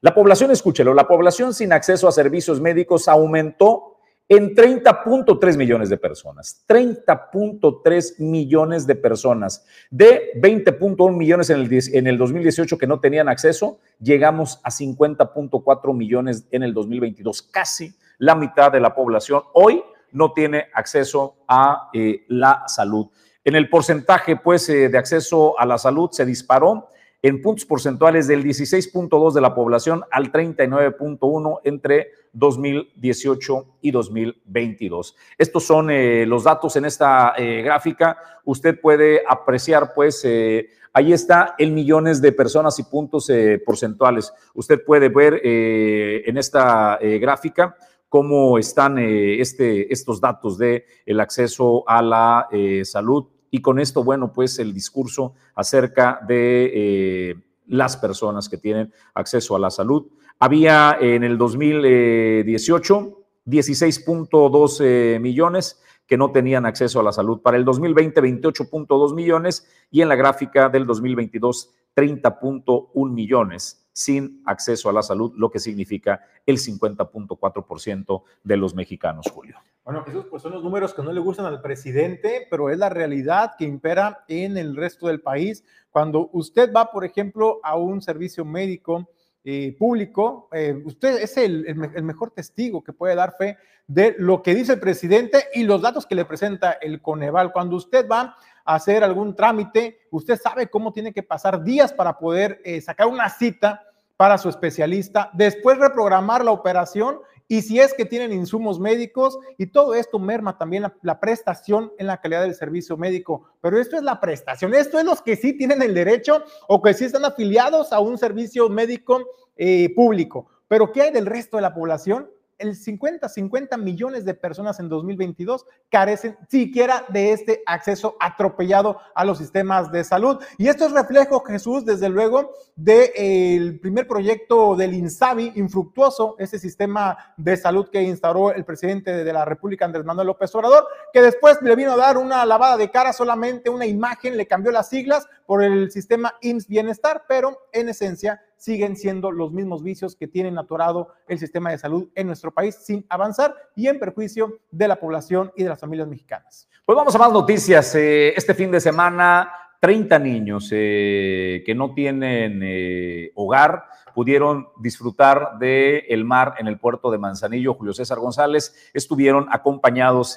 [0.00, 3.92] la población, escúchelo, la población sin acceso a servicios médicos aumentó
[4.28, 6.64] en 30.3 millones de personas.
[6.66, 9.64] 30.3 millones de personas.
[9.90, 15.94] De 20.1 millones en el, en el 2018 que no tenían acceso, llegamos a 50.4
[15.94, 17.42] millones en el 2022.
[17.42, 23.08] Casi la mitad de la población hoy no tiene acceso a eh, la salud.
[23.44, 26.88] En el porcentaje pues, eh, de acceso a la salud se disparó
[27.22, 35.16] en puntos porcentuales del 16.2 de la población al 39.1 entre 2018 y 2022.
[35.38, 38.18] Estos son eh, los datos en esta eh, gráfica.
[38.44, 43.30] Usted puede apreciar, pues, eh, ahí está el millones de personas y puntos
[43.64, 44.32] porcentuales.
[44.52, 47.74] Usted puede ver en esta gráfica
[48.12, 50.84] cómo están este, estos datos de
[51.18, 52.46] acceso a la
[52.84, 59.56] salud y con esto, bueno, pues el discurso acerca de las personas que tienen acceso
[59.56, 60.08] a la salud.
[60.38, 67.40] Había en el 2018 16.2 millones que no tenían acceso a la salud.
[67.40, 74.88] Para el 2020, 28.2 millones y en la gráfica del 2022, 30.1 millones sin acceso
[74.88, 79.56] a la salud, lo que significa el 50.4% de los mexicanos, Julio.
[79.84, 82.88] Bueno, Jesús, pues son los números que no le gustan al presidente, pero es la
[82.88, 85.64] realidad que impera en el resto del país.
[85.90, 89.08] Cuando usted va, por ejemplo, a un servicio médico,
[89.44, 94.40] eh, público, eh, usted es el, el, mejor testigo que puede dar fe de lo
[94.40, 97.52] que dice el presidente y los datos que le presenta el Coneval.
[97.52, 102.60] Cuando usted va hacer algún trámite, usted sabe cómo tiene que pasar días para poder
[102.64, 103.82] eh, sacar una cita
[104.16, 109.66] para su especialista, después reprogramar la operación y si es que tienen insumos médicos y
[109.66, 113.46] todo esto merma también la, prestación en la calidad del servicio médico.
[113.60, 116.94] Pero esto es la prestación, esto es los que sí tienen el derecho o que
[116.94, 119.22] sí están afiliados a un servicio médico
[119.56, 120.46] eh, público.
[120.68, 122.30] Pero ¿qué hay del resto de la población?
[122.58, 129.24] El 50, 50 millones de personas en 2022 carecen siquiera de este acceso atropellado a
[129.24, 130.38] los sistemas de salud.
[130.58, 137.34] Y esto es reflejo, Jesús, desde luego, del primer proyecto del INSABI, infructuoso, ese sistema
[137.36, 141.60] de salud que instauró el presidente de la República, Andrés Manuel López Obrador, que después
[141.62, 145.26] le vino a dar una lavada de cara solamente, una imagen, le cambió las siglas
[145.46, 150.56] por el sistema IMSS Bienestar, pero en esencia siguen siendo los mismos vicios que tienen
[150.56, 155.00] atorado el sistema de salud en nuestro país sin avanzar y en perjuicio de la
[155.00, 156.68] población y de las familias mexicanas.
[156.86, 157.92] Pues vamos a más noticias.
[157.96, 159.50] Eh, este fin de semana,
[159.80, 163.82] 30 niños eh, que no tienen eh, hogar
[164.14, 167.74] pudieron disfrutar del el mar en el puerto de Manzanillo.
[167.74, 170.36] Julio César González estuvieron acompañados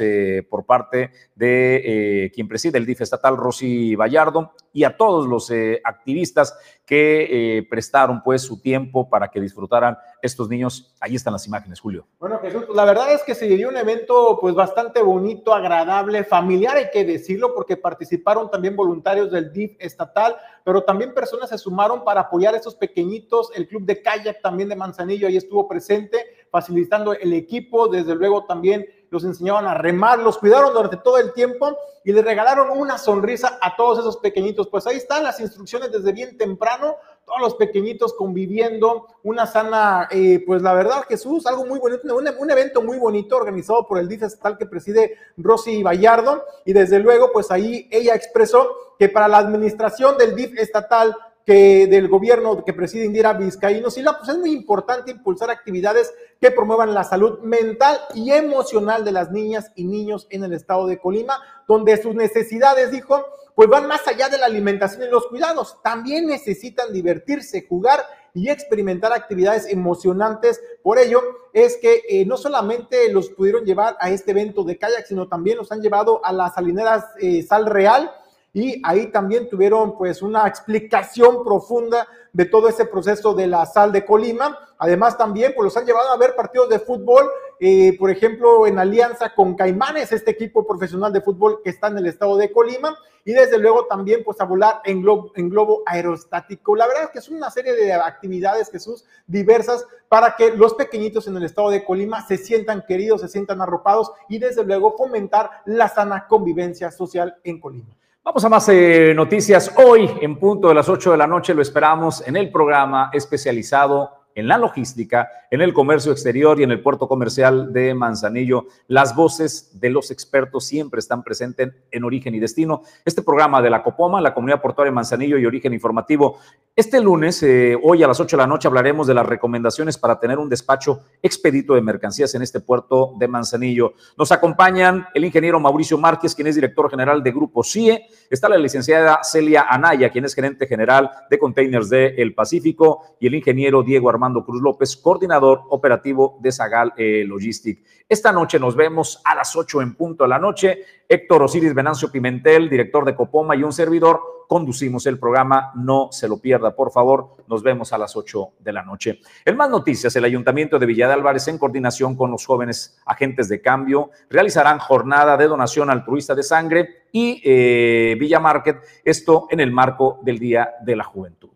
[0.49, 5.51] por parte de quien preside el DIF estatal, Rosy Vallardo, y a todos los
[5.83, 10.95] activistas que eh, prestaron pues su tiempo para que disfrutaran estos niños.
[10.99, 12.07] Ahí están las imágenes, Julio.
[12.19, 16.77] Bueno, Jesús, la verdad es que se dio un evento pues bastante bonito, agradable, familiar,
[16.77, 20.35] hay que decirlo, porque participaron también voluntarios del DIF estatal,
[20.65, 23.51] pero también personas se sumaron para apoyar a estos pequeñitos.
[23.53, 28.45] El club de kayak también de Manzanillo ahí estuvo presente, facilitando el equipo, desde luego
[28.45, 32.97] también los enseñaban a remar, los cuidaron durante todo el tiempo y les regalaron una
[32.97, 34.67] sonrisa a todos esos pequeñitos.
[34.67, 36.95] Pues ahí están las instrucciones desde bien temprano,
[37.25, 42.51] todos los pequeñitos conviviendo, una sana, eh, pues la verdad, Jesús, algo muy bonito, un,
[42.51, 47.31] evento muy bonito organizado por el DIF estatal que preside Rosy Vallardo y desde luego,
[47.33, 48.69] pues ahí ella expresó
[48.99, 51.15] que para la administración del DIF estatal
[51.45, 56.11] que del gobierno que preside Indira Vizcaíno Silva, pues es muy importante impulsar actividades
[56.41, 60.87] que promuevan la salud mental y emocional de las niñas y niños en el estado
[60.87, 63.23] de Colima, donde sus necesidades, dijo,
[63.55, 65.81] pues van más allá de la alimentación y los cuidados.
[65.81, 70.61] También necesitan divertirse, jugar y experimentar actividades emocionantes.
[70.83, 71.21] Por ello
[71.53, 75.57] es que eh, no solamente los pudieron llevar a este evento de kayak, sino también
[75.57, 78.11] los han llevado a las salineras eh, Sal Real,
[78.55, 83.91] y ahí también tuvieron pues una explicación profunda de todo ese proceso de la sal
[83.91, 84.57] de Colima.
[84.77, 87.29] Además también pues los han llevado a ver partidos de fútbol,
[87.59, 91.97] eh, por ejemplo en alianza con Caimanes, este equipo profesional de fútbol que está en
[91.97, 95.81] el estado de Colima, y desde luego también pues a volar en globo, en globo
[95.85, 96.75] aerostático.
[96.75, 101.27] La verdad es que es una serie de actividades, Jesús, diversas para que los pequeñitos
[101.27, 105.49] en el estado de Colima se sientan queridos, se sientan arropados y desde luego fomentar
[105.65, 107.95] la sana convivencia social en Colima.
[108.23, 109.71] Vamos a más eh, noticias.
[109.77, 114.24] Hoy, en punto de las 8 de la noche, lo esperamos en el programa especializado
[114.35, 118.67] en la logística, en el comercio exterior y en el puerto comercial de Manzanillo.
[118.87, 122.83] Las voces de los expertos siempre están presentes en Origen y Destino.
[123.05, 126.37] Este programa de la Copoma, la Comunidad Portuaria de Manzanillo y Origen Informativo.
[126.77, 130.19] Este lunes, eh, hoy a las 8 de la noche, hablaremos de las recomendaciones para
[130.19, 133.93] tener un despacho expedito de mercancías en este puerto de Manzanillo.
[134.17, 138.07] Nos acompañan el ingeniero Mauricio Márquez, quien es director general de Grupo CIE.
[138.29, 143.27] Está la licenciada Celia Anaya, quien es gerente general de Containers de El Pacífico, y
[143.27, 147.85] el ingeniero Diego Armando Cruz López, coordinador operativo de Zagal eh, Logistic.
[148.09, 152.11] Esta noche nos vemos a las 8 en punto de la noche Héctor Osiris Venancio
[152.11, 155.71] Pimentel, director de Copoma y un servidor, conducimos el programa.
[155.75, 157.37] No se lo pierda, por favor.
[157.47, 159.19] Nos vemos a las 8 de la noche.
[159.43, 163.49] En más noticias, el Ayuntamiento de Villa de Álvarez, en coordinación con los jóvenes agentes
[163.49, 169.59] de cambio, realizarán jornada de donación altruista de sangre y eh, Villa Market, esto en
[169.59, 171.49] el marco del Día de la Juventud.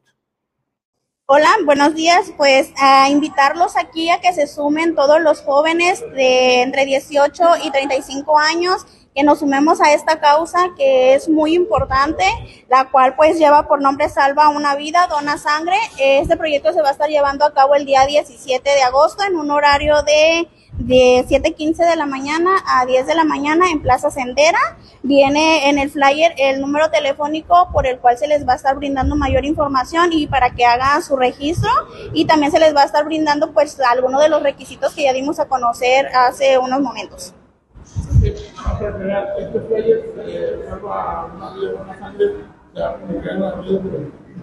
[1.32, 2.34] Hola, buenos días.
[2.38, 7.70] Pues a invitarlos aquí a que se sumen todos los jóvenes de entre 18 y
[7.70, 8.88] 35 años
[9.20, 12.24] que nos sumemos a esta causa que es muy importante,
[12.70, 15.76] la cual pues lleva por nombre Salva una vida, dona sangre.
[15.98, 19.36] Este proyecto se va a estar llevando a cabo el día 17 de agosto en
[19.36, 24.10] un horario de de 7.15 de la mañana a 10 de la mañana en Plaza
[24.10, 24.78] Sendera.
[25.04, 28.78] Viene en el flyer el número telefónico por el cual se les va a estar
[28.78, 31.70] brindando mayor información y para que hagan su registro
[32.14, 35.12] y también se les va a estar brindando pues algunos de los requisitos que ya
[35.12, 37.34] dimos a conocer hace unos momentos.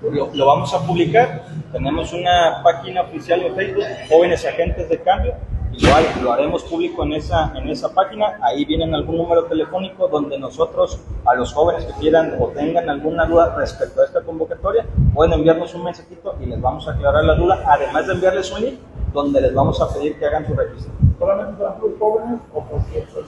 [0.03, 1.45] Lo, lo, vamos a publicar.
[1.73, 5.35] Tenemos una página oficial de Facebook, Jóvenes Agentes de Cambio.
[5.77, 8.39] Igual lo haremos público en esa, en esa página.
[8.41, 13.27] Ahí vienen algún número telefónico donde nosotros, a los jóvenes que quieran o tengan alguna
[13.27, 17.35] duda respecto a esta convocatoria, pueden enviarnos un mensajito y les vamos a aclarar la
[17.35, 17.62] duda.
[17.66, 18.79] Además de enviarles un link
[19.12, 20.93] donde les vamos a pedir que hagan su registro.
[21.18, 22.81] ¿Solamente para los jóvenes o por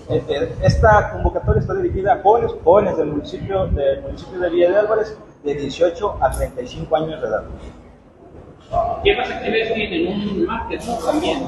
[0.09, 4.77] este, Esta convocatoria está dirigida a jóvenes, jóvenes del municipio, del municipio de Villa de
[4.77, 7.45] Álvarez, de 18 a 35 años de edad.
[9.03, 10.09] ¿Qué más actividades tienen?
[10.09, 11.39] ¿Un market también?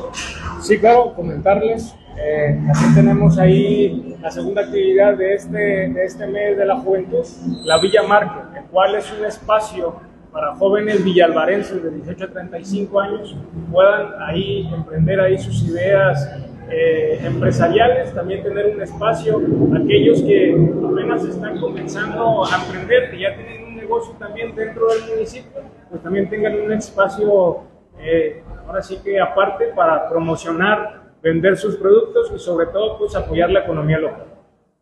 [0.61, 1.95] Sí, claro, comentarles.
[2.19, 2.59] Eh,
[2.95, 7.25] tenemos ahí la segunda actividad de este, de este mes de la juventud,
[7.65, 9.95] la Villa Market, el cual es un espacio
[10.33, 13.37] para jóvenes villalvarenses de 18 a 35 años
[13.71, 16.31] puedan ahí emprender ahí sus ideas
[16.71, 19.41] eh, empresariales, también tener un espacio,
[19.83, 25.01] aquellos que apenas están comenzando a emprender, que ya tienen un negocio también dentro del
[25.15, 27.65] municipio, pues también tengan un espacio,
[27.99, 33.51] eh, ahora sí que aparte, para promocionar, vender sus productos y sobre todo pues apoyar
[33.51, 34.27] la economía local.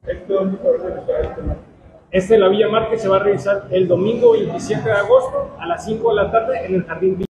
[0.07, 0.53] Esto es
[2.11, 5.85] este la Villa Márquez se va a realizar el domingo 27 de agosto a las
[5.85, 7.28] 5 de la tarde en el Jardín.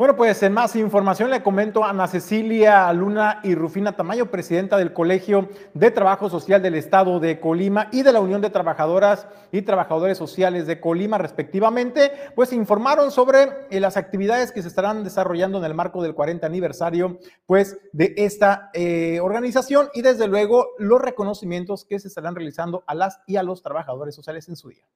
[0.00, 4.78] Bueno, pues en más información le comento a Ana Cecilia Luna y Rufina Tamayo, presidenta
[4.78, 9.28] del Colegio de Trabajo Social del Estado de Colima y de la Unión de Trabajadoras
[9.52, 15.04] y Trabajadores Sociales de Colima, respectivamente, pues informaron sobre eh, las actividades que se estarán
[15.04, 20.68] desarrollando en el marco del 40 aniversario, pues, de esta eh, organización y desde luego
[20.78, 24.70] los reconocimientos que se estarán realizando a las y a los trabajadores sociales en su
[24.70, 24.86] día.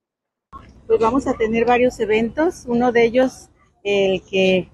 [0.87, 3.51] Pues vamos a tener varios eventos, uno de ellos
[3.83, 4.71] el que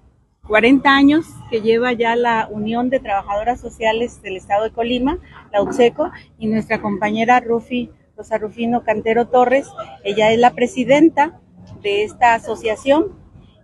[0.47, 5.19] 40 años que lleva ya la Unión de Trabajadoras Sociales del Estado de Colima,
[5.53, 9.67] la UTSECO, y nuestra compañera Rufi, Rosa Rufino Cantero Torres,
[10.05, 11.41] ella es la presidenta
[11.83, 13.19] de esta asociación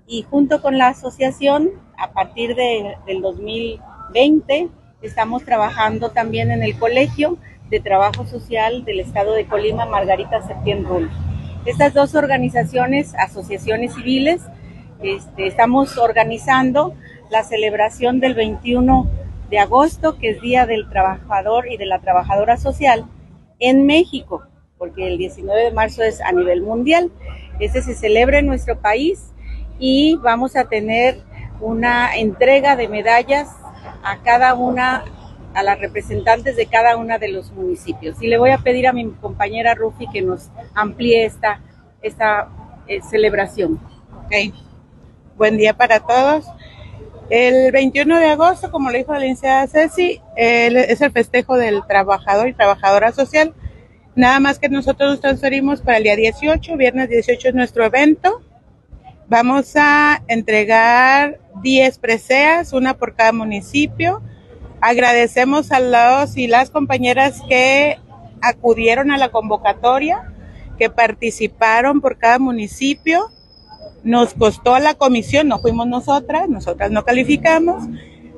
[0.07, 4.69] y junto con la asociación, a partir de, del 2020,
[5.03, 7.39] estamos trabajando también en el Colegio
[7.71, 10.87] de Trabajo Social del Estado de Colima, Margarita Septién
[11.65, 14.43] Estas dos organizaciones, asociaciones civiles,
[15.03, 16.95] este, estamos organizando
[17.31, 19.09] la celebración del 21
[19.51, 23.07] de agosto, que es Día del Trabajador y de la Trabajadora Social,
[23.59, 24.43] en México,
[24.79, 27.11] porque el 19 de marzo es a nivel mundial.
[27.59, 29.33] Ese se celebra en nuestro país
[29.79, 31.19] y vamos a tener
[31.61, 33.49] una entrega de medallas
[34.03, 35.05] a cada una,
[35.55, 38.21] a las representantes de cada una de los municipios.
[38.21, 41.61] Y le voy a pedir a mi compañera Rufi que nos amplíe esta,
[42.03, 42.49] esta
[42.89, 43.81] eh, celebración.
[44.27, 44.53] Okay.
[45.37, 46.47] Buen día para todos.
[47.29, 52.49] El 21 de agosto, como lo dijo la licenciada Ceci, es el festejo del trabajador
[52.49, 53.53] y trabajadora social.
[54.15, 58.41] Nada más que nosotros nos transferimos para el día 18, viernes 18 es nuestro evento.
[59.29, 64.23] Vamos a entregar 10 preseas, una por cada municipio.
[64.81, 67.99] Agradecemos a los y las compañeras que
[68.41, 70.33] acudieron a la convocatoria,
[70.79, 73.36] que participaron por cada municipio
[74.07, 77.83] nos costó la comisión, no fuimos nosotras, nosotras no calificamos.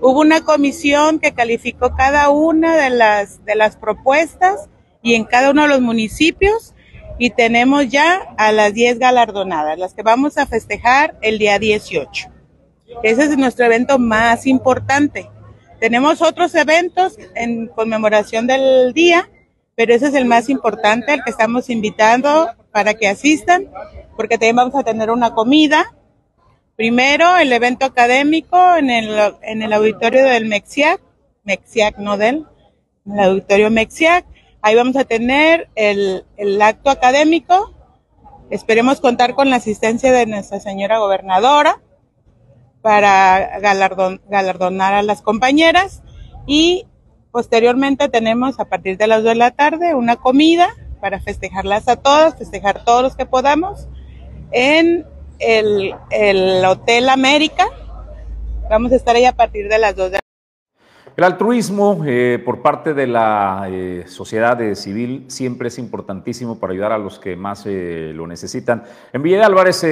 [0.01, 4.71] Hubo una comisión que calificó cada una de las, de las propuestas
[5.03, 6.75] y en cada uno de los municipios
[7.19, 12.31] y tenemos ya a las 10 galardonadas, las que vamos a festejar el día 18.
[13.03, 15.29] Ese es nuestro evento más importante.
[15.81, 19.29] Tenemos otros eventos en conmemoración del día,
[19.75, 23.69] pero ese es el más importante, al que estamos invitando para que asistan
[24.19, 25.95] porque también vamos a tener una comida.
[26.75, 31.01] Primero, el evento académico en el, en el auditorio del MEXIAC,
[31.45, 32.45] MEXIAC no del,
[33.07, 34.27] el auditorio MEXIAC.
[34.61, 37.73] Ahí vamos a tener el, el acto académico.
[38.51, 41.81] Esperemos contar con la asistencia de nuestra señora gobernadora
[42.83, 46.03] para galardon, galardonar a las compañeras
[46.45, 46.87] y
[47.31, 51.96] posteriormente tenemos a partir de las 2 de la tarde una comida para festejarlas a
[51.96, 53.88] todas, festejar todos los que podamos
[54.53, 55.07] en
[55.38, 57.66] el, el Hotel América.
[58.68, 60.28] Vamos a estar ahí a partir de las 2 de la
[61.19, 66.93] el altruismo eh, por parte de la eh, sociedad civil siempre es importantísimo para ayudar
[66.93, 68.85] a los que más eh, lo necesitan.
[69.12, 69.83] En Villa Álvarez,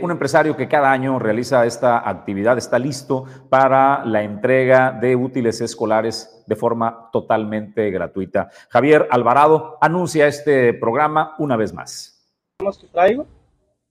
[0.00, 5.60] un empresario que cada año realiza esta actividad está listo para la entrega de útiles
[5.60, 8.50] escolares de forma totalmente gratuita.
[8.68, 12.32] Javier Alvarado anuncia este programa una vez más.
[12.60, 13.26] que traigo.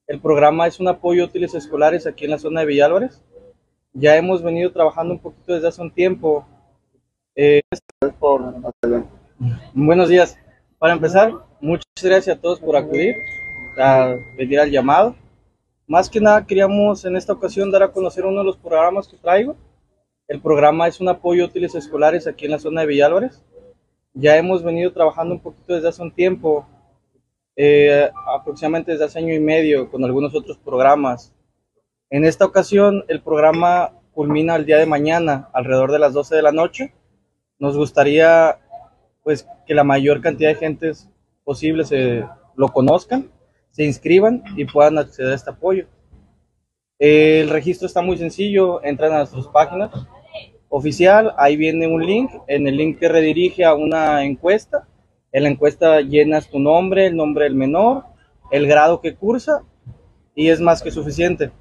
[0.07, 3.21] El programa es un apoyo a útiles escolares aquí en la zona de Villa Álvarez.
[3.91, 6.45] Ya hemos venido trabajando un poquito desde hace un tiempo
[7.35, 7.61] eh,
[9.73, 10.37] buenos días.
[10.79, 13.15] Para empezar, muchas gracias a todos por acudir,
[13.77, 15.15] a venir al llamado.
[15.87, 19.17] Más que nada queríamos en esta ocasión dar a conocer uno de los programas que
[19.17, 19.55] traigo.
[20.27, 23.43] El programa es un apoyo a útiles escolares aquí en la zona de Villalvares.
[24.13, 26.65] Ya hemos venido trabajando un poquito desde hace un tiempo,
[27.57, 31.33] eh, aproximadamente desde hace año y medio, con algunos otros programas.
[32.09, 36.41] En esta ocasión, el programa culmina el día de mañana, alrededor de las 12 de
[36.41, 36.93] la noche
[37.59, 38.59] nos gustaría
[39.23, 41.09] pues que la mayor cantidad de gentes
[41.43, 42.25] posible se
[42.55, 43.31] lo conozcan,
[43.71, 45.87] se inscriban y puedan acceder a este apoyo.
[46.99, 49.91] El registro está muy sencillo, entran a nuestras páginas
[50.69, 54.87] oficial, ahí viene un link, en el link te redirige a una encuesta,
[55.31, 58.05] en la encuesta llenas tu nombre, el nombre del menor,
[58.51, 59.63] el grado que cursa
[60.35, 61.51] y es más que suficiente.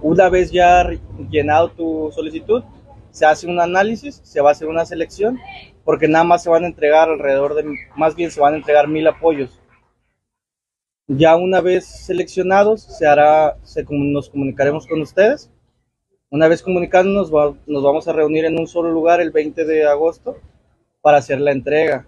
[0.00, 0.88] Una vez ya
[1.30, 2.62] llenado tu solicitud,
[3.10, 5.38] se hace un análisis, se va a hacer una selección,
[5.84, 7.64] porque nada más se van a entregar alrededor de,
[7.96, 9.60] más bien se van a entregar mil apoyos.
[11.06, 15.50] Ya una vez seleccionados, se hará, se, nos comunicaremos con ustedes.
[16.30, 17.32] Una vez comunicándonos,
[17.66, 20.36] nos vamos a reunir en un solo lugar el 20 de agosto
[21.00, 22.06] para hacer la entrega.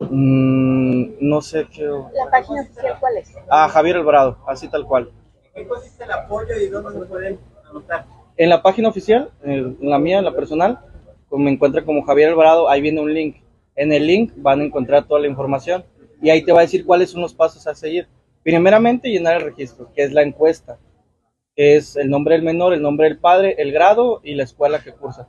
[0.00, 1.84] Mm, no sé qué.
[1.84, 3.32] ¿La página oficial cuál es?
[3.48, 5.12] Ah, Javier Alvarado, así tal cual.
[5.54, 7.38] ¿Qué consiste el apoyo y dónde se pueden
[7.70, 8.06] anotar?
[8.36, 10.80] En la página oficial, en la mía, en la personal,
[11.30, 13.36] me encuentra como Javier Alvarado, ahí viene un link.
[13.74, 15.84] En el link van a encontrar toda la información
[16.22, 18.08] y ahí te va a decir cuáles son los pasos a seguir.
[18.42, 20.78] Primeramente, llenar el registro, que es la encuesta,
[21.54, 24.82] que es el nombre del menor, el nombre del padre, el grado y la escuela
[24.82, 25.28] que cursa.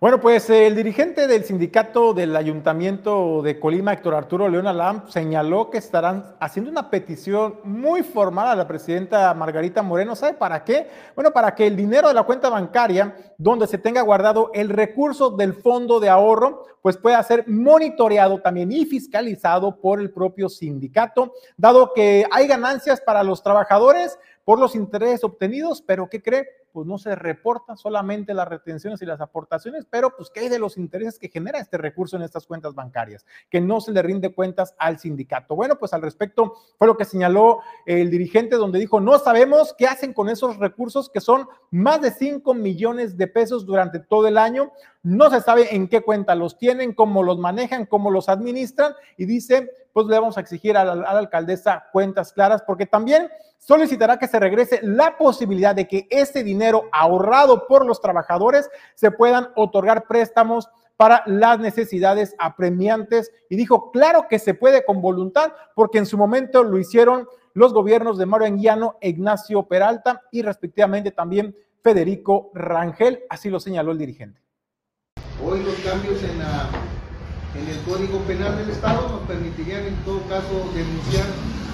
[0.00, 5.70] Bueno, pues el dirigente del sindicato del Ayuntamiento de Colima, Héctor Arturo León Alam, señaló
[5.70, 10.14] que estarán haciendo una petición muy formal a la presidenta Margarita Moreno.
[10.14, 10.88] ¿Sabe para qué?
[11.16, 15.30] Bueno, para que el dinero de la cuenta bancaria, donde se tenga guardado el recurso
[15.30, 21.32] del fondo de ahorro, pues pueda ser monitoreado también y fiscalizado por el propio sindicato,
[21.56, 26.46] dado que hay ganancias para los trabajadores por los intereses obtenidos, pero ¿qué cree?
[26.78, 30.60] Pues no se reportan solamente las retenciones y las aportaciones, pero pues qué hay de
[30.60, 34.32] los intereses que genera este recurso en estas cuentas bancarias, que no se le rinde
[34.32, 35.56] cuentas al sindicato.
[35.56, 39.88] Bueno, pues al respecto fue lo que señaló el dirigente donde dijo, no sabemos qué
[39.88, 44.38] hacen con esos recursos que son más de 5 millones de pesos durante todo el
[44.38, 44.70] año,
[45.02, 49.26] no se sabe en qué cuenta los tienen, cómo los manejan, cómo los administran y
[49.26, 49.68] dice,
[49.98, 53.28] pues le vamos a exigir a la, alcaldesa cuentas claras porque también
[53.58, 59.10] solicitará que se regrese la posibilidad de que ese dinero ahorrado por los trabajadores se
[59.10, 65.52] puedan otorgar préstamos para las necesidades apremiantes y dijo, claro que se puede con voluntad,
[65.74, 71.10] porque en su momento lo hicieron los gobiernos de Mario Anguiano, Ignacio Peralta y respectivamente
[71.10, 74.40] también Federico Rangel, así lo señaló el dirigente.
[75.44, 76.87] Hoy los cambios en, la,
[77.58, 81.26] en el Código Penal del Estado nos permitirían en todo caso denunciar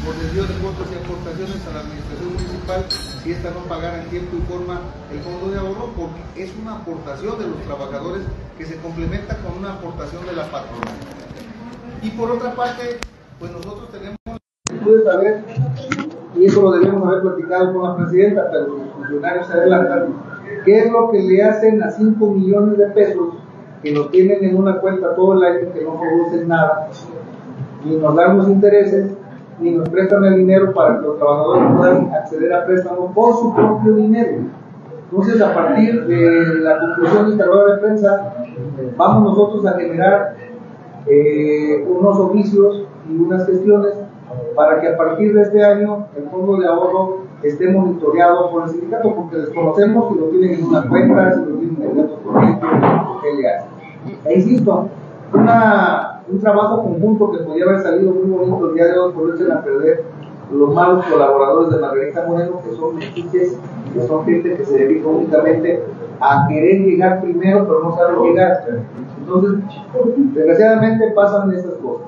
[0.04, 4.08] por desvío de votos y aportaciones a la administración municipal si esta no pagara en
[4.08, 4.80] tiempo y forma
[5.12, 8.22] el fondo de ahorro, porque es una aportación de los trabajadores
[8.56, 10.92] que se complementa con una aportación de la patrona.
[12.02, 13.00] Y por otra parte,
[13.38, 14.16] pues nosotros tenemos
[15.04, 15.44] saber,
[16.36, 20.14] y eso lo debemos haber platicado con la presidenta, pero los funcionarios se adelantan,
[20.64, 23.34] qué es lo que le hacen a 5 millones de pesos
[23.84, 26.88] que lo tienen en una cuenta todo el año, que no producen nada,
[27.84, 29.14] y nos dan los intereses,
[29.60, 33.54] ni nos prestan el dinero para que los trabajadores puedan acceder a préstamos por su
[33.54, 34.38] propio dinero.
[35.10, 38.34] Entonces, a partir de la conclusión de rueda de prensa,
[38.96, 40.34] vamos nosotros a generar
[41.06, 43.92] eh, unos oficios y unas gestiones
[44.56, 48.70] para que a partir de este año el fondo de ahorro esté monitoreado por el
[48.70, 52.66] sindicato, porque desconocemos si lo tienen en una cuenta, si lo tienen en otro proyecto,
[53.22, 53.70] qué le hacen.
[54.24, 54.88] E insisto,
[55.32, 59.52] una, un trabajo conjunto que podía haber salido muy bonito el día de hoy, por
[59.52, 60.04] a perder
[60.52, 63.58] los malos colaboradores de Margarita Moreno, que son metiches,
[63.92, 65.82] que son gente que se dedica únicamente
[66.20, 68.64] a querer llegar primero, pero no saben llegar.
[69.18, 69.64] Entonces,
[70.34, 72.06] desgraciadamente pasan estas cosas.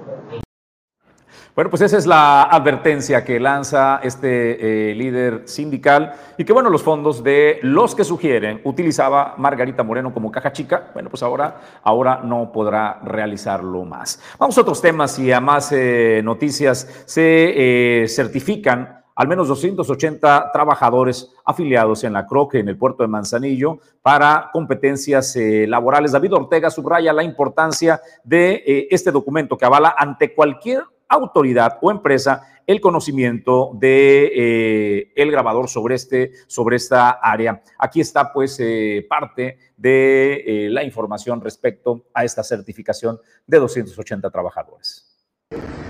[1.57, 6.69] Bueno, pues esa es la advertencia que lanza este eh, líder sindical y que, bueno,
[6.69, 11.59] los fondos de los que sugieren utilizaba Margarita Moreno como caja chica, bueno, pues ahora,
[11.83, 14.21] ahora no podrá realizarlo más.
[14.39, 17.05] Vamos a otros temas y a más eh, noticias.
[17.07, 23.09] Se eh, certifican al menos 280 trabajadores afiliados en la CROC en el puerto de
[23.09, 26.13] Manzanillo para competencias laborales.
[26.13, 32.43] David Ortega subraya la importancia de este documento que avala ante cualquier autoridad o empresa
[32.67, 37.63] el conocimiento de eh, el grabador sobre este sobre esta área.
[37.79, 44.31] Aquí está pues eh, parte de eh, la información respecto a esta certificación de 280
[44.31, 45.07] trabajadores.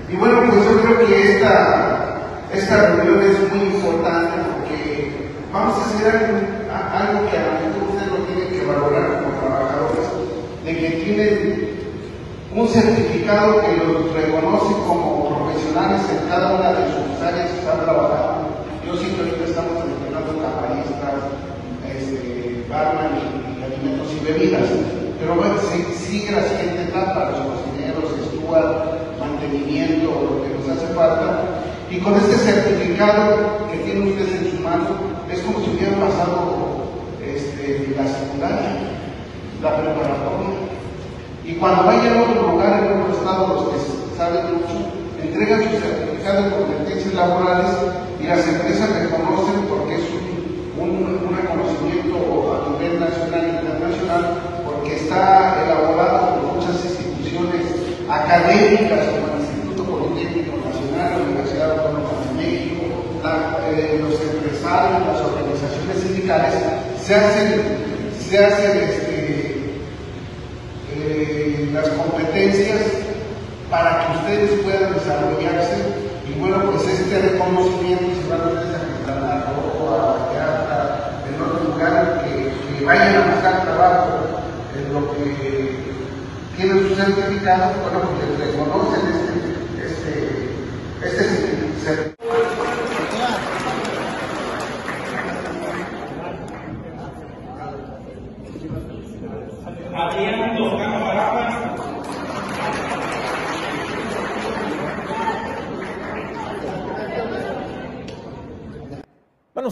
[0.09, 5.11] Y bueno, pues yo creo que esta, esta reunión es muy importante porque
[5.53, 6.15] vamos a hacer
[6.71, 10.09] algo, que a lo mejor usted lo tiene que valorar como trabajadores,
[10.65, 11.66] de que tienen
[12.57, 17.85] un certificado que los reconoce como profesionales en cada una de sus áreas que están
[17.85, 18.65] trabajando.
[18.81, 21.21] Yo siento que ahorita estamos entrenando camaristas,
[21.85, 24.73] este, barman y, alimentos y bebidas,
[25.21, 25.55] pero bueno,
[26.09, 31.61] sigue la siguiente etapa, los cocineros, estúa, mantenimiento, lo que nos hace falta.
[31.91, 34.97] Y con este certificado que tienen ustedes en su mano,
[35.31, 36.89] es como si hubieran pasado
[37.21, 38.81] este, la secundaria,
[39.61, 40.76] la preparatoria
[41.47, 44.91] y cuando vayan a otro lugar, en otro estado, los que saben mucho,
[45.23, 47.71] entregan su certificado de competencias laborales
[48.21, 52.19] y las empresas reconocen porque es un, reconocimiento
[52.51, 54.23] a nivel nacional e internacional,
[54.65, 57.63] porque está elaborado por muchas instituciones
[58.11, 62.83] académicas como el Instituto Politécnico Nacional, la Universidad Autónoma de México,
[63.71, 66.55] eh, los empresarios, las organizaciones sindicales,
[67.01, 67.63] se hacen,
[68.19, 69.57] se hacen este,
[71.77, 72.81] las competencias
[73.71, 75.77] para que ustedes puedan desarrollarse.
[76.29, 80.79] Y bueno, pues este reconocimiento se va a hacer a Quintana Roo, a Vallarta,
[81.29, 84.09] en otro lugar que, que, vayan a buscar trabajo
[84.75, 85.27] en lo que
[86.57, 89.03] tienen sus certificados, bueno, pues les reconocen
[89.85, 90.13] este,
[91.05, 91.23] este, este
[91.85, 92.17] certificado.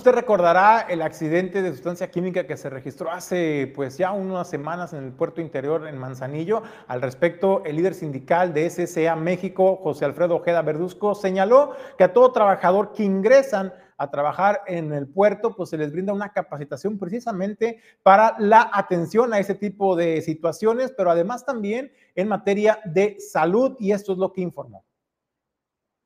[0.04, 4.92] Usted recordará el accidente de sustancia química que se registró hace pues ya unas semanas
[4.92, 6.62] en el puerto interior en Manzanillo.
[6.88, 12.12] Al respecto, el líder sindical de SSA México, José Alfredo Ojeda Verduzco, señaló que a
[12.12, 16.98] todo trabajador que ingresan a trabajar en el puerto, pues se les brinda una capacitación
[16.98, 23.16] precisamente para la atención a ese tipo de situaciones, pero además también en materia de
[23.20, 24.84] salud y esto es lo que informó.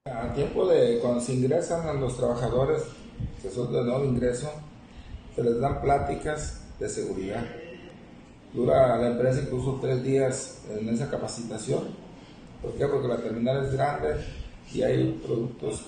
[0.05, 2.85] A tiempo de cuando se ingresan a los trabajadores
[3.53, 4.51] son de nuevo ingreso,
[5.35, 7.45] se les dan pláticas de seguridad.
[8.53, 11.81] Dura la empresa incluso tres días en esa capacitación.
[12.63, 12.87] ¿Por qué?
[12.87, 14.17] Porque la terminal es grande
[14.73, 15.83] y hay productos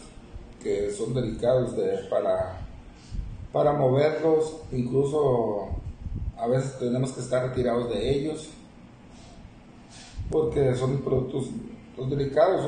[0.62, 2.60] que son delicados de, para,
[3.52, 5.70] para moverlos, incluso
[6.36, 8.48] a veces tenemos que estar retirados de ellos,
[10.30, 11.48] porque son productos
[12.08, 12.62] delicados,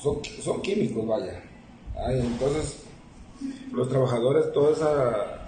[0.00, 1.42] son, son, químicos, vaya.
[2.08, 2.81] entonces,
[3.72, 5.42] los trabajadores toda esa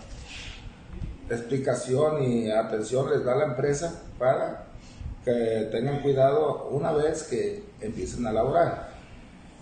[1.30, 4.66] explicación y atención les da la empresa para
[5.24, 8.90] que tengan cuidado una vez que empiecen a laborar.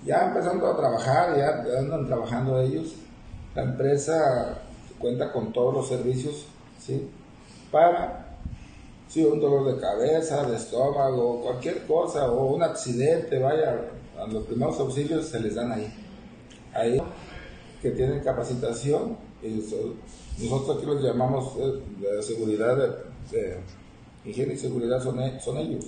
[0.05, 2.95] Ya empezando a trabajar, ya andan trabajando ellos,
[3.55, 4.59] la empresa
[4.99, 6.47] cuenta con todos los servicios,
[6.81, 7.09] ¿sí?
[7.71, 8.37] Para,
[9.09, 14.45] si un dolor de cabeza, de estómago, cualquier cosa, o un accidente, vaya, a los
[14.45, 15.93] primeros auxilios se les dan ahí.
[16.75, 17.01] Ahí
[17.83, 19.49] que tienen capacitación, y
[20.45, 22.77] nosotros aquí los llamamos eh, seguridad,
[23.31, 23.59] de,
[24.25, 25.87] higiene y seguridad son, e, son ellos.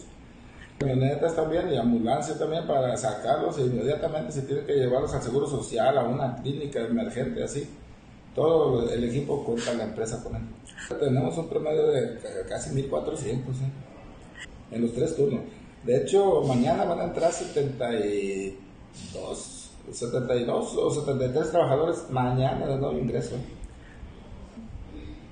[0.78, 5.46] Camionetas también y ambulancia también para sacarlos e inmediatamente se tiene que llevarlos al seguro
[5.46, 7.68] social, a una clínica emergente, así.
[8.34, 10.42] Todo el equipo cuenta la empresa con él.
[10.98, 12.18] Tenemos un promedio de
[12.48, 13.58] casi 1400 ¿eh?
[14.72, 15.42] en los tres turnos.
[15.84, 23.36] De hecho, mañana van a entrar 72 72 o 73 trabajadores mañana de nuevo ingreso.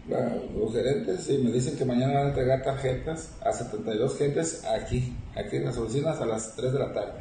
[0.09, 5.17] los gerentes y me dicen que mañana van a entregar tarjetas a 72 gentes aquí,
[5.35, 7.13] aquí en las oficinas a las 3 de la tarde.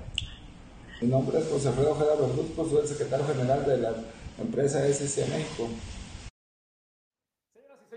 [1.02, 3.94] Mi nombre es José Alfredo Ojeda Verduzco, soy el secretario general de la
[4.40, 5.70] empresa SC México.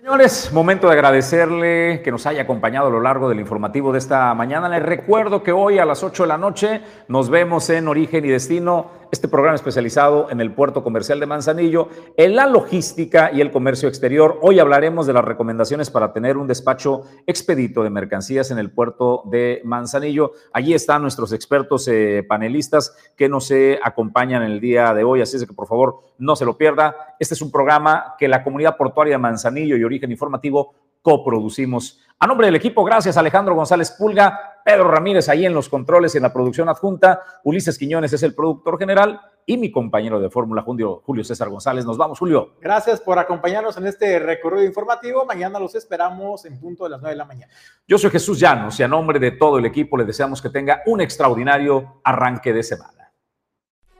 [0.04, 4.34] Señores, momento de agradecerle que nos haya acompañado a lo largo del informativo de esta
[4.34, 4.68] mañana.
[4.68, 8.28] Les recuerdo que hoy a las 8 de la noche nos vemos en Origen y
[8.28, 13.52] Destino, este programa especializado en el puerto comercial de Manzanillo, en la logística y el
[13.52, 14.40] comercio exterior.
[14.42, 19.22] Hoy hablaremos de las recomendaciones para tener un despacho expedito de mercancías en el puerto
[19.26, 20.32] de Manzanillo.
[20.52, 25.20] Allí están nuestros expertos eh, panelistas que nos eh, acompañan en el día de hoy,
[25.20, 27.14] así es que por favor no se lo pierda.
[27.20, 30.74] Este es un programa que la comunidad portuaria de Manzanillo y Origen Informativo
[31.04, 32.00] coproducimos.
[32.18, 36.16] A nombre del equipo, gracias Alejandro González Pulga, Pedro Ramírez ahí en los controles y
[36.16, 40.62] en la producción adjunta, Ulises Quiñones es el productor general y mi compañero de fórmula,
[40.62, 41.84] Julio, Julio César González.
[41.84, 42.54] Nos vamos, Julio.
[42.58, 45.26] Gracias por acompañarnos en este recorrido informativo.
[45.26, 47.52] Mañana los esperamos en punto de las 9 de la mañana.
[47.86, 50.80] Yo soy Jesús Llanos y a nombre de todo el equipo le deseamos que tenga
[50.86, 53.12] un extraordinario arranque de semana.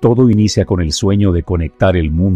[0.00, 2.24] Todo inicia con el sueño de conectar el mundo